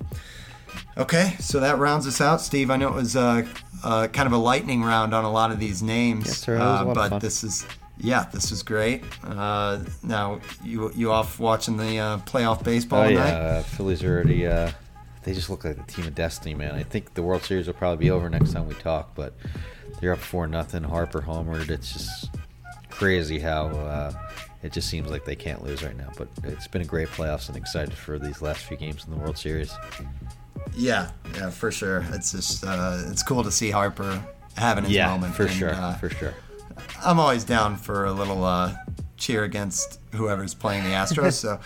[0.97, 2.69] Okay, so that rounds us out, Steve.
[2.69, 3.45] I know it was uh,
[3.83, 6.57] uh, kind of a lightning round on a lot of these names, yes, sir.
[6.59, 7.65] Uh, but this is
[8.03, 9.03] yeah, this was great.
[9.23, 13.29] Uh, now you you off watching the uh, playoff baseball oh, tonight?
[13.29, 14.47] yeah, uh, Phillies are already.
[14.47, 14.71] Uh,
[15.23, 16.73] they just look like the team of destiny, man.
[16.73, 19.35] I think the World Series will probably be over next time we talk, but
[19.99, 20.83] they're up four nothing.
[20.83, 21.69] Harper homered.
[21.69, 22.31] It's just
[22.89, 24.13] crazy how uh,
[24.63, 26.09] it just seems like they can't lose right now.
[26.17, 29.17] But it's been a great playoffs, and excited for these last few games in the
[29.17, 29.71] World Series.
[30.75, 32.03] Yeah, yeah, for sure.
[32.13, 34.23] It's just uh, it's cool to see Harper
[34.57, 35.35] having his yeah, moment.
[35.35, 36.33] for and, sure, for sure.
[37.03, 38.75] I'm always down for a little uh,
[39.17, 41.33] cheer against whoever's playing the Astros.
[41.41, 41.59] so,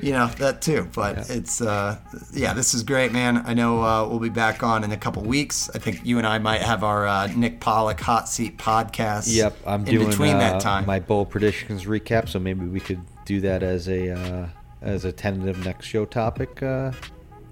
[0.00, 0.88] you know that too.
[0.94, 1.36] But yeah.
[1.36, 1.98] it's uh,
[2.32, 3.42] yeah, this is great, man.
[3.46, 5.70] I know uh, we'll be back on in a couple weeks.
[5.74, 9.34] I think you and I might have our uh, Nick Pollack hot seat podcast.
[9.34, 10.86] Yep, I'm in doing between that uh, time.
[10.86, 12.28] my bowl predictions recap.
[12.28, 14.48] So maybe we could do that as a uh,
[14.80, 16.62] as a tentative next show topic.
[16.62, 16.92] Uh,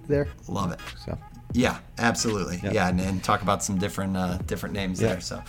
[0.07, 0.79] there, love it.
[1.05, 1.17] So.
[1.53, 2.59] Yeah, absolutely.
[2.63, 2.73] Yep.
[2.73, 5.11] Yeah, and, and, talk about some different different names yep.
[5.11, 5.21] there.
[5.21, 5.43] So.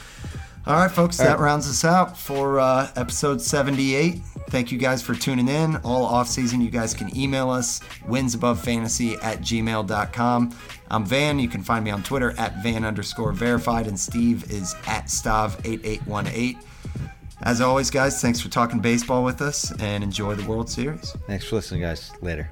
[0.65, 1.45] All right, folks, All that right.
[1.45, 4.21] rounds us out for uh, episode 78.
[4.49, 5.77] Thank you guys for tuning in.
[5.79, 10.57] All off season, you guys can email us, winsabovefantasy at gmail.com.
[10.91, 11.39] I'm Van.
[11.41, 16.59] You can find me on Twitter at Van underscore verified, and Steve is at Stav8818.
[17.43, 21.11] As always, guys, thanks for talking baseball with us and enjoy the World Series.
[21.27, 22.13] Thanks for listening, guys.
[22.21, 22.49] Later.